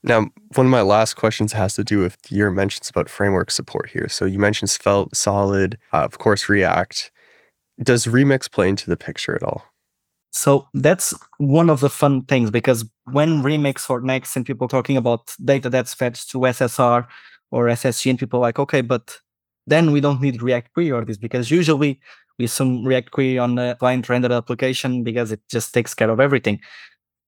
Now, 0.02 0.28
one 0.54 0.66
of 0.66 0.70
my 0.70 0.80
last 0.80 1.14
questions 1.14 1.52
has 1.52 1.74
to 1.74 1.84
do 1.84 1.98
with 1.98 2.16
your 2.30 2.50
mentions 2.50 2.88
about 2.88 3.10
framework 3.10 3.50
support 3.50 3.90
here. 3.90 4.08
So 4.08 4.24
you 4.24 4.38
mentioned 4.38 4.70
Svelte, 4.70 5.14
Solid, 5.14 5.76
uh, 5.92 6.04
of 6.04 6.18
course, 6.18 6.48
React. 6.48 7.10
Does 7.82 8.06
Remix 8.06 8.50
play 8.50 8.68
into 8.68 8.90
the 8.90 8.96
picture 8.96 9.34
at 9.34 9.42
all? 9.42 9.64
So 10.32 10.68
that's 10.74 11.12
one 11.38 11.70
of 11.70 11.80
the 11.80 11.90
fun 11.90 12.24
things 12.24 12.50
because 12.50 12.84
when 13.10 13.42
Remix 13.42 13.90
or 13.90 14.00
Next 14.00 14.36
and 14.36 14.46
people 14.46 14.68
talking 14.68 14.96
about 14.96 15.34
data 15.44 15.68
that's 15.68 15.92
fetched 15.92 16.30
to 16.30 16.38
SSR 16.38 17.06
or 17.50 17.66
SSG, 17.66 18.10
and 18.10 18.18
people 18.18 18.38
are 18.38 18.42
like, 18.42 18.58
okay, 18.58 18.80
but 18.80 19.18
then 19.66 19.90
we 19.90 20.00
don't 20.00 20.20
need 20.20 20.40
React 20.40 20.72
query 20.72 20.92
or 20.92 21.04
this 21.04 21.16
because 21.16 21.50
usually 21.50 22.00
we 22.38 22.44
assume 22.44 22.84
React 22.84 23.10
query 23.10 23.38
on 23.38 23.56
the 23.56 23.76
client 23.80 24.08
rendered 24.08 24.32
application 24.32 25.02
because 25.02 25.32
it 25.32 25.40
just 25.50 25.74
takes 25.74 25.94
care 25.94 26.10
of 26.10 26.20
everything. 26.20 26.60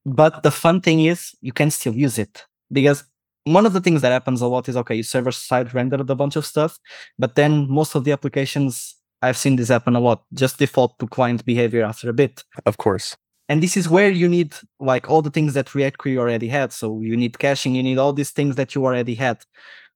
But 0.06 0.42
the 0.42 0.50
fun 0.50 0.80
thing 0.80 1.04
is 1.04 1.34
you 1.40 1.52
can 1.52 1.70
still 1.70 1.94
use 1.94 2.18
it 2.18 2.44
because 2.70 3.04
one 3.44 3.66
of 3.66 3.72
the 3.72 3.80
things 3.80 4.02
that 4.02 4.12
happens 4.12 4.40
a 4.40 4.46
lot 4.46 4.68
is 4.68 4.76
okay, 4.76 4.94
you 4.94 5.02
server 5.02 5.32
side 5.32 5.74
rendered 5.74 6.08
a 6.08 6.14
bunch 6.14 6.36
of 6.36 6.46
stuff, 6.46 6.78
but 7.18 7.34
then 7.34 7.68
most 7.68 7.96
of 7.96 8.04
the 8.04 8.12
applications 8.12 8.94
I've 9.22 9.36
seen 9.36 9.56
this 9.56 9.68
happen 9.68 9.96
a 9.96 10.00
lot. 10.00 10.24
Just 10.34 10.58
default 10.58 10.98
to 10.98 11.06
client 11.06 11.44
behavior 11.44 11.84
after 11.84 12.10
a 12.10 12.12
bit. 12.12 12.44
Of 12.66 12.76
course. 12.76 13.16
And 13.48 13.62
this 13.62 13.76
is 13.76 13.88
where 13.88 14.10
you 14.10 14.28
need 14.28 14.54
like 14.80 15.08
all 15.08 15.22
the 15.22 15.30
things 15.30 15.54
that 15.54 15.74
React 15.74 15.98
Query 15.98 16.18
already 16.18 16.48
had. 16.48 16.72
So 16.72 17.00
you 17.00 17.16
need 17.16 17.38
caching, 17.38 17.74
you 17.74 17.82
need 17.82 17.98
all 17.98 18.12
these 18.12 18.30
things 18.30 18.56
that 18.56 18.74
you 18.74 18.84
already 18.84 19.14
had. 19.14 19.38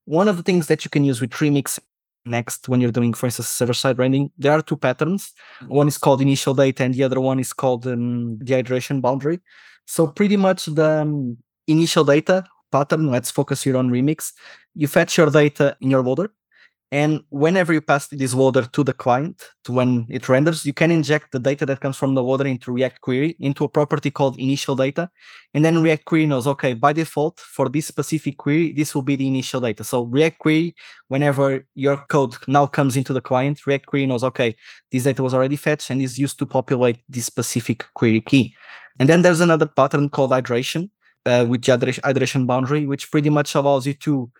One 0.04 0.28
of 0.28 0.36
the 0.36 0.42
things 0.42 0.68
that 0.68 0.84
you 0.84 0.90
can 0.90 1.04
use 1.04 1.20
with 1.20 1.30
Remix 1.30 1.78
next 2.26 2.68
when 2.68 2.80
you're 2.80 2.92
doing, 2.92 3.14
for 3.14 3.26
instance, 3.26 3.48
server-side 3.48 3.98
rendering, 3.98 4.30
there 4.36 4.52
are 4.52 4.62
two 4.62 4.76
patterns. 4.76 5.32
One 5.68 5.88
is 5.88 5.98
called 5.98 6.20
initial 6.20 6.54
data, 6.54 6.84
and 6.84 6.92
the 6.92 7.04
other 7.04 7.20
one 7.20 7.38
is 7.38 7.52
called 7.52 7.86
um, 7.86 8.38
the 8.38 8.54
hydration 8.54 9.00
boundary. 9.00 9.40
So 9.86 10.08
pretty 10.08 10.36
much 10.36 10.66
the 10.66 11.02
um, 11.02 11.36
initial 11.66 12.04
data 12.04 12.44
pattern. 12.72 13.10
Let's 13.10 13.30
focus 13.30 13.62
here 13.62 13.76
on 13.76 13.90
Remix. 13.90 14.32
You 14.74 14.88
fetch 14.88 15.16
your 15.16 15.30
data 15.30 15.76
in 15.80 15.90
your 15.90 16.02
loader, 16.02 16.32
and 16.92 17.22
whenever 17.30 17.72
you 17.72 17.80
pass 17.80 18.06
this 18.06 18.32
loader 18.32 18.62
to 18.62 18.84
the 18.84 18.92
client, 18.92 19.42
to 19.64 19.72
when 19.72 20.06
it 20.08 20.28
renders, 20.28 20.64
you 20.64 20.72
can 20.72 20.92
inject 20.92 21.32
the 21.32 21.40
data 21.40 21.66
that 21.66 21.80
comes 21.80 21.96
from 21.96 22.14
the 22.14 22.22
loader 22.22 22.46
into 22.46 22.70
React 22.70 23.00
Query 23.00 23.36
into 23.40 23.64
a 23.64 23.68
property 23.68 24.08
called 24.08 24.38
initial 24.38 24.76
data. 24.76 25.10
And 25.52 25.64
then 25.64 25.82
React 25.82 26.04
Query 26.04 26.26
knows, 26.26 26.46
okay, 26.46 26.74
by 26.74 26.92
default, 26.92 27.40
for 27.40 27.68
this 27.68 27.86
specific 27.86 28.36
query, 28.36 28.72
this 28.72 28.94
will 28.94 29.02
be 29.02 29.16
the 29.16 29.26
initial 29.26 29.60
data. 29.60 29.82
So 29.82 30.04
React 30.04 30.38
Query, 30.38 30.76
whenever 31.08 31.66
your 31.74 31.96
code 32.08 32.36
now 32.46 32.66
comes 32.66 32.96
into 32.96 33.12
the 33.12 33.20
client, 33.20 33.66
React 33.66 33.86
Query 33.86 34.06
knows, 34.06 34.22
okay, 34.22 34.54
this 34.92 35.02
data 35.02 35.24
was 35.24 35.34
already 35.34 35.56
fetched 35.56 35.90
and 35.90 36.00
is 36.00 36.20
used 36.20 36.38
to 36.38 36.46
populate 36.46 36.98
this 37.08 37.26
specific 37.26 37.84
query 37.94 38.20
key. 38.20 38.54
And 39.00 39.08
then 39.08 39.22
there's 39.22 39.40
another 39.40 39.66
pattern 39.66 40.08
called 40.08 40.30
hydration 40.30 40.90
uh, 41.26 41.46
with 41.48 41.62
the 41.62 41.76
hydration 41.76 42.46
boundary, 42.46 42.86
which 42.86 43.10
pretty 43.10 43.28
much 43.28 43.56
allows 43.56 43.88
you 43.88 43.94
to, 43.94 44.30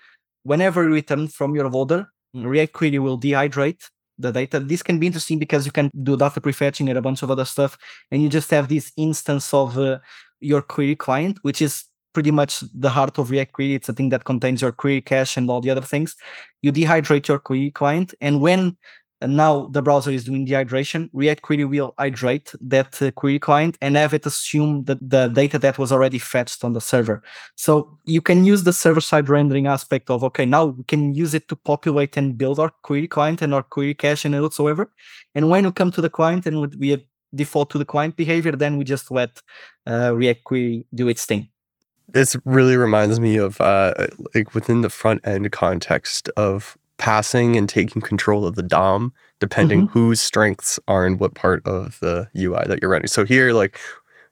whenever 0.45 0.85
you 0.85 0.95
return 0.95 1.27
from 1.27 1.57
your 1.57 1.69
loader, 1.69 2.07
React 2.44 2.72
Query 2.72 2.99
will 2.99 3.18
dehydrate 3.18 3.88
the 4.18 4.33
data. 4.33 4.61
This 4.61 4.83
can 4.83 4.99
be 4.99 5.07
interesting 5.07 5.38
because 5.38 5.66
you 5.66 5.72
can 5.72 5.90
do 6.03 6.16
data 6.16 6.40
prefetching 6.40 6.88
and 6.88 6.99
a 6.99 7.03
bunch 7.03 7.22
of 7.22 7.31
other 7.31 7.44
stuff, 7.44 7.77
and 8.11 8.22
you 8.22 8.29
just 8.29 8.51
have 8.51 8.68
this 8.68 8.92
instance 8.96 9.53
of 9.53 9.79
uh, 9.79 9.99
your 10.40 10.62
query 10.62 10.96
client, 10.96 11.38
which 11.42 11.61
is 11.62 11.85
pretty 12.12 12.31
much 12.31 12.62
the 12.75 12.88
heart 12.88 13.18
of 13.18 13.31
React 13.31 13.53
Query. 13.53 13.75
It's 13.75 13.88
a 13.88 13.92
thing 13.92 14.09
that 14.09 14.25
contains 14.25 14.62
your 14.62 14.72
query 14.72 15.03
cache 15.03 15.37
and 15.37 15.51
all 15.51 15.61
the 15.61 15.70
other 15.70 15.83
things. 15.83 16.16
You 16.62 16.72
dehydrate 16.72 17.29
your 17.29 17.38
query 17.38 17.70
client, 17.70 18.14
and 18.20 18.40
when 18.40 18.77
and 19.21 19.37
now 19.37 19.67
the 19.69 19.83
browser 19.83 20.11
is 20.11 20.25
doing 20.25 20.45
the 20.45 20.53
hydration, 20.53 21.09
React 21.13 21.43
Query 21.43 21.65
will 21.65 21.95
hydrate 21.99 22.53
that 22.61 23.01
uh, 23.01 23.11
query 23.13 23.39
client 23.39 23.79
and 23.81 23.97
have 23.97 24.13
it 24.13 24.27
assume 24.27 24.85
that 24.85 24.99
the 25.01 25.29
data 25.29 25.59
that 25.59 25.79
was 25.79 25.91
already 25.91 26.19
fetched 26.19 26.63
on 26.65 26.75
the 26.75 26.81
server. 26.81 27.23
So 27.55 27.99
you 28.05 28.21
can 28.21 28.45
use 28.45 28.65
the 28.65 28.73
server 28.73 29.01
side 29.01 29.29
rendering 29.29 29.67
aspect 29.67 30.11
of, 30.11 30.23
okay, 30.25 30.45
now 30.45 30.67
we 30.67 30.85
can 30.85 31.15
use 31.15 31.33
it 31.33 31.49
to 31.49 31.57
populate 31.57 32.17
and 32.17 32.37
build 32.37 32.59
our 32.59 32.71
query 32.83 33.09
client 33.09 33.41
and 33.41 33.55
our 33.55 33.63
query 33.63 33.95
cache 33.95 34.25
and 34.25 34.41
whatsoever. 34.41 34.91
And 35.35 35.49
when 35.49 35.65
we 35.65 35.73
come 35.73 35.91
to 35.93 36.01
the 36.01 36.11
client 36.11 36.47
and 36.47 36.75
we 36.77 37.07
default 37.35 37.71
to 37.71 37.79
the 37.79 37.85
client 37.85 38.17
behavior, 38.17 38.53
then 38.53 38.77
we 38.77 38.85
just 38.85 39.11
let 39.11 39.41
uh, 39.87 40.15
React 40.15 40.45
Query 40.45 40.87
do 40.95 41.09
its 41.09 41.25
thing. 41.25 41.49
This 42.09 42.37
really 42.45 42.77
reminds 42.77 43.19
me 43.19 43.37
of 43.37 43.61
uh, 43.61 43.95
like 44.35 44.55
within 44.55 44.83
the 44.83 44.91
front 44.91 45.27
end 45.27 45.51
context 45.51 46.29
of 46.37 46.79
passing 46.99 47.57
and 47.57 47.69
taking 47.69 48.03
control 48.03 48.47
of 48.47 48.55
the 48.55 48.63
DOM, 48.63 49.13
depending 49.41 49.83
mm-hmm. 49.83 49.99
whose 49.99 50.21
strengths 50.21 50.79
are 50.89 51.07
in 51.07 51.19
what 51.19 51.35
part 51.35 51.67
of 51.67 51.99
the 52.01 52.29
UI 52.37 52.65
that 52.67 52.81
you're 52.81 52.91
running. 52.91 53.09
So 53.09 53.25
here, 53.25 53.53
like 53.53 53.79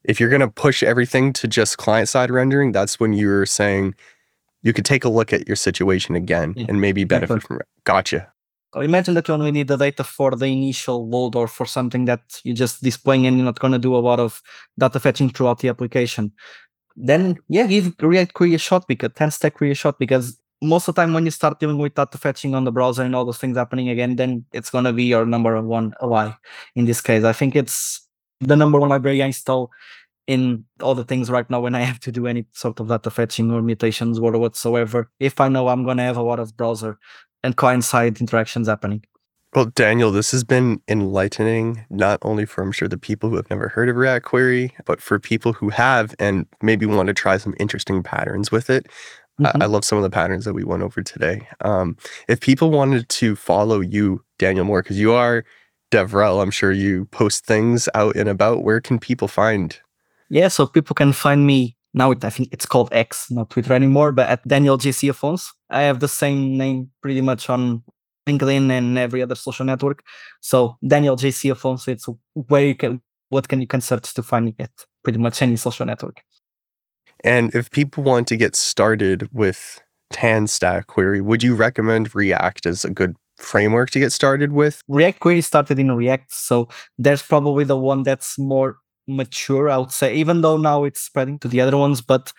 if 0.05 0.21
you're 0.21 0.31
gonna 0.31 0.51
push 0.51 0.83
everything 0.83 1.33
to 1.35 1.49
just 1.49 1.79
client 1.79 2.09
side 2.09 2.31
rendering, 2.31 2.73
that's 2.73 2.99
when 2.99 3.13
you're 3.13 3.47
saying 3.47 3.95
you 4.63 4.73
could 4.73 4.85
take 4.85 5.05
a 5.05 5.09
look 5.09 5.33
at 5.33 5.47
your 5.47 5.57
situation 5.57 6.17
again 6.17 6.55
yeah. 6.57 6.67
and 6.69 6.81
maybe 6.81 7.05
benefit 7.05 7.43
from 7.43 7.57
it. 7.57 7.67
Gotcha. 7.85 8.33
Imagine 8.75 9.15
that 9.15 9.29
you 9.29 9.35
only 9.35 9.53
need 9.53 9.69
the 9.69 9.77
data 9.77 10.03
for 10.03 10.33
the 10.33 10.47
initial 10.47 11.09
load 11.09 11.37
or 11.37 11.47
for 11.47 11.65
something 11.65 12.07
that 12.07 12.41
you're 12.43 12.57
just 12.57 12.83
displaying 12.83 13.25
and 13.27 13.37
you're 13.37 13.45
not 13.45 13.61
going 13.61 13.73
to 13.73 13.79
do 13.79 13.95
a 13.95 13.99
lot 13.99 14.19
of 14.19 14.43
data 14.77 14.99
fetching 14.99 15.31
throughout 15.31 15.61
the 15.61 15.69
application. 15.69 16.33
Then, 16.97 17.37
yeah, 17.49 17.67
give 17.67 17.95
React 18.01 18.35
Query 18.35 18.55
a 18.55 18.59
shot 18.59 18.89
because 18.89 19.11
TanStack 19.11 19.55
Query 19.55 19.73
a 19.73 19.75
shot 19.75 19.99
because 19.99 20.41
most 20.65 20.89
of 20.89 20.95
the 20.95 21.03
time 21.03 21.13
when 21.13 21.25
you 21.25 21.31
start 21.31 21.61
dealing 21.61 21.79
with 21.79 21.95
data 21.95 22.19
fetching 22.19 22.55
on 22.55 22.65
the 22.65 22.73
browser 22.73 23.03
and 23.03 23.15
all 23.15 23.25
those 23.25 23.39
things 23.39 23.57
happening 23.57 23.89
again, 23.89 24.17
then 24.17 24.45
it's 24.53 24.71
going 24.71 24.85
to 24.85 24.93
be 24.93 25.05
your 25.05 25.27
number 25.27 25.61
one 25.61 25.95
UI 26.03 26.35
in 26.75 26.85
this 26.87 27.01
case. 27.01 27.25
I 27.25 27.33
think 27.33 27.55
it's 27.55 28.07
the 28.41 28.57
number 28.57 28.81
one 28.81 28.89
library 28.89 29.23
I 29.23 29.27
install 29.27 29.71
in 30.27 30.65
all 30.81 30.95
the 30.95 31.05
things 31.05 31.31
right 31.31 31.49
now 31.51 31.61
when 31.61 31.75
I 31.75 31.81
have 31.81 32.01
to 32.01 32.13
do 32.13 32.27
any 32.27 32.47
sort 32.53 32.81
of 32.81 32.89
data 32.89 33.11
fetching 33.11 33.51
or 33.51 33.63
mutations 33.63 34.19
or 34.19 34.33
whatsoever. 34.39 35.11
If 35.21 35.41
I 35.41 35.49
know 35.49 35.69
I'm 35.69 35.85
going 35.85 35.99
to 35.99 36.03
have 36.03 36.17
a 36.17 36.23
lot 36.23 36.41
of 36.41 36.57
browser 36.57 36.99
and 37.43 37.57
client 37.57 37.85
side 37.85 38.21
interactions 38.21 38.69
happening. 38.69 39.05
Well, 39.55 39.67
Daniel, 39.67 40.11
this 40.11 40.33
has 40.33 40.43
been 40.43 40.81
enlightening, 40.89 41.85
not 41.89 42.19
only 42.23 42.45
for 42.45 42.63
I'm 42.63 42.73
sure 42.73 42.89
the 42.89 42.99
people 42.99 43.31
who 43.31 43.37
have 43.37 43.49
never 43.51 43.69
heard 43.69 43.89
of 43.89 43.95
React 43.95 44.25
Query, 44.25 44.75
but 44.85 45.01
for 45.01 45.21
people 45.21 45.53
who 45.53 45.69
have 45.69 46.13
and 46.19 46.47
maybe 46.61 46.87
want 46.87 47.07
to 47.07 47.15
try 47.15 47.37
some 47.37 47.55
interesting 47.61 48.03
patterns 48.03 48.51
with 48.51 48.69
it. 48.69 48.89
Mm-hmm. 49.41 49.63
I, 49.63 49.65
I, 49.65 49.69
love 49.69 49.85
some 49.85 49.99
of 49.99 50.05
the 50.05 50.11
patterns 50.11 50.45
that 50.45 50.55
we 50.55 50.63
went 50.65 50.83
over 50.83 51.03
today. 51.03 51.49
Um, 51.63 51.97
if 52.29 52.41
people 52.41 52.71
wanted 52.71 53.09
to 53.09 53.35
follow 53.35 53.81
you, 53.81 54.25
Daniel 54.39 54.65
Moore, 54.65 54.83
because 54.83 54.99
you 54.99 55.13
are 55.13 55.45
DevRel, 55.91 56.41
I'm 56.41 56.51
sure 56.51 56.71
you 56.73 57.07
post 57.07 57.45
things 57.45 57.89
out 57.95 58.15
and 58.17 58.29
about. 58.29 58.63
Where 58.63 58.81
can 58.81 58.99
people 58.99 59.29
find? 59.29 59.77
Yeah, 60.31 60.49
so 60.49 60.67
people 60.67 60.95
can 60.95 61.13
find 61.13 61.47
me 61.47 61.77
now. 61.93 62.13
I 62.13 62.31
think 62.31 62.49
it's 62.53 62.67
called 62.67 62.89
X, 62.93 63.31
not 63.31 63.51
Twitter 63.51 63.75
anymore, 63.75 64.13
but 64.13 64.29
at 64.29 64.47
Daniel 64.47 64.79
JC 64.79 65.11
Afonso. 65.11 65.51
I 65.71 65.83
have 65.83 66.01
the 66.01 66.09
same 66.09 66.57
name 66.57 66.91
pretty 67.03 67.21
much 67.21 67.51
on 67.51 67.83
LinkedIn 68.29 68.71
and 68.71 68.99
every 68.99 69.23
other 69.23 69.35
social 69.35 69.67
network. 69.67 70.03
So 70.41 70.77
Daniel 70.87 71.17
JC 71.17 71.53
Afonso, 71.53 71.89
it's 71.89 72.09
where 72.35 72.67
you 72.67 72.75
can 72.75 73.01
what 73.29 73.49
can 73.49 73.61
you 73.61 73.67
can 73.67 73.81
search 73.81 74.15
to 74.15 74.23
find 74.23 74.47
me 74.47 74.55
at 74.59 74.71
pretty 75.03 75.19
much 75.19 75.43
any 75.43 75.57
social 75.57 75.87
network. 75.87 76.23
And 77.25 77.55
if 77.55 77.71
people 77.71 78.05
want 78.05 78.29
to 78.29 78.37
get 78.37 78.55
started 78.55 79.29
with 79.33 79.83
TanStack 80.13 80.87
Query, 80.87 81.23
would 81.23 81.43
you 81.43 81.55
recommend 81.55 82.15
React 82.15 82.67
as 82.67 82.85
a 82.85 82.91
good 82.91 83.17
framework 83.39 83.91
to 83.91 83.99
get 83.99 84.13
started 84.13 84.53
with? 84.53 84.83
React 84.89 85.21
Query 85.21 85.41
started 85.41 85.79
in 85.79 85.91
React, 85.91 86.31
so 86.33 86.69
there's 86.99 87.23
probably 87.23 87.65
the 87.65 87.79
one 87.79 88.03
that's 88.03 88.39
more 88.39 88.77
mature, 89.09 89.71
I 89.71 89.79
would 89.79 89.91
say, 89.91 90.15
even 90.15 90.43
though 90.43 90.59
now 90.59 90.85
it's 90.85 91.01
spreading 91.01 91.39
to 91.39 91.49
the 91.49 91.63
other 91.63 91.79
ones, 91.79 92.03
but 92.03 92.31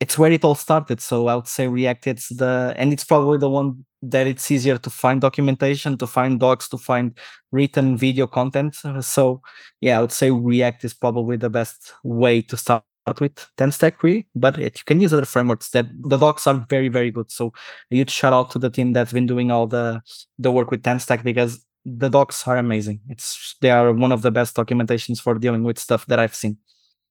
it's 0.00 0.18
where 0.18 0.32
it 0.32 0.44
all 0.44 0.56
started. 0.56 1.00
So 1.00 1.28
I 1.28 1.36
would 1.36 1.46
say 1.46 1.68
React, 1.68 2.08
it's 2.08 2.28
the, 2.28 2.74
and 2.76 2.92
it's 2.92 3.04
probably 3.04 3.38
the 3.38 3.48
one 3.48 3.84
that 4.02 4.26
it's 4.26 4.50
easier 4.50 4.78
to 4.78 4.90
find 4.90 5.20
documentation, 5.20 5.96
to 5.98 6.06
find 6.08 6.40
docs, 6.40 6.68
to 6.70 6.76
find 6.76 7.16
written 7.52 7.96
video 7.96 8.26
content. 8.26 8.76
So 9.00 9.42
yeah, 9.80 9.98
I 9.98 10.00
would 10.00 10.12
say 10.12 10.32
React 10.32 10.84
is 10.84 10.92
probably 10.92 11.36
the 11.36 11.50
best 11.50 11.94
way 12.02 12.42
to 12.42 12.56
start 12.56 12.82
with 13.20 13.34
TanStack 13.56 13.98
query, 13.98 14.26
but 14.34 14.58
it, 14.58 14.78
you 14.78 14.84
can 14.84 15.00
use 15.00 15.12
other 15.12 15.24
frameworks 15.24 15.70
that 15.70 15.86
the 15.92 16.16
docs 16.16 16.46
are 16.46 16.64
very, 16.68 16.88
very 16.88 17.10
good. 17.10 17.30
So 17.30 17.52
a 17.90 17.96
huge 17.96 18.10
shout 18.10 18.32
out 18.32 18.50
to 18.52 18.58
the 18.58 18.70
team 18.70 18.92
that's 18.92 19.12
been 19.12 19.26
doing 19.26 19.50
all 19.50 19.66
the 19.66 20.02
the 20.38 20.50
work 20.50 20.70
with 20.70 20.82
TanStack 20.82 21.22
because 21.22 21.64
the 21.84 22.08
docs 22.08 22.46
are 22.48 22.56
amazing. 22.56 23.00
It's 23.08 23.56
they 23.60 23.70
are 23.70 23.92
one 23.92 24.12
of 24.12 24.22
the 24.22 24.30
best 24.30 24.56
documentations 24.56 25.20
for 25.20 25.34
dealing 25.34 25.64
with 25.64 25.78
stuff 25.78 26.06
that 26.06 26.18
I've 26.18 26.34
seen. 26.34 26.56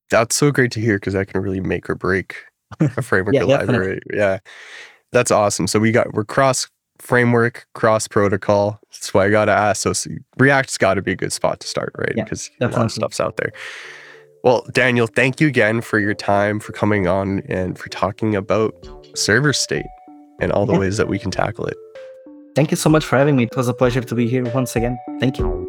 That's 0.09 0.35
so 0.35 0.51
great 0.51 0.71
to 0.73 0.79
hear 0.79 0.97
because 0.97 1.13
that 1.13 1.27
can 1.27 1.41
really 1.41 1.61
make 1.61 1.89
or 1.89 1.95
break 1.95 2.37
a 2.79 3.01
framework 3.01 3.35
yeah, 3.35 3.43
library. 3.43 4.01
Yeah. 4.11 4.39
That's 5.11 5.31
awesome. 5.31 5.67
So 5.67 5.79
we 5.79 5.91
got 5.91 6.13
we're 6.13 6.25
cross 6.25 6.67
framework, 6.99 7.67
cross 7.73 8.07
protocol. 8.07 8.79
That's 8.91 9.13
why 9.13 9.25
I 9.25 9.29
gotta 9.29 9.51
ask. 9.51 9.81
So 9.83 9.93
React's 10.37 10.77
gotta 10.77 11.01
be 11.01 11.11
a 11.11 11.15
good 11.15 11.33
spot 11.33 11.59
to 11.59 11.67
start, 11.67 11.93
right? 11.97 12.15
Because 12.15 12.49
yeah, 12.59 12.67
a 12.67 12.69
lot 12.69 12.85
of 12.85 12.91
stuff's 12.91 13.19
out 13.19 13.37
there. 13.37 13.51
Well, 14.43 14.65
Daniel, 14.73 15.07
thank 15.07 15.39
you 15.39 15.47
again 15.47 15.79
for 15.79 15.99
your 15.99 16.13
time, 16.13 16.59
for 16.59 16.73
coming 16.73 17.07
on, 17.07 17.39
and 17.47 17.79
for 17.79 17.87
talking 17.87 18.35
about 18.35 18.75
server 19.15 19.53
state 19.53 19.85
and 20.41 20.51
all 20.51 20.65
the 20.65 20.73
yeah. 20.73 20.79
ways 20.79 20.97
that 20.97 21.07
we 21.07 21.17
can 21.17 21.31
tackle 21.31 21.65
it. 21.65 21.77
Thank 22.53 22.69
you 22.69 22.77
so 22.77 22.89
much 22.89 23.05
for 23.05 23.17
having 23.17 23.37
me. 23.37 23.43
It 23.43 23.55
was 23.55 23.69
a 23.69 23.73
pleasure 23.73 24.01
to 24.01 24.15
be 24.15 24.27
here 24.27 24.43
once 24.53 24.75
again. 24.75 24.99
Thank 25.19 25.39
you. 25.39 25.67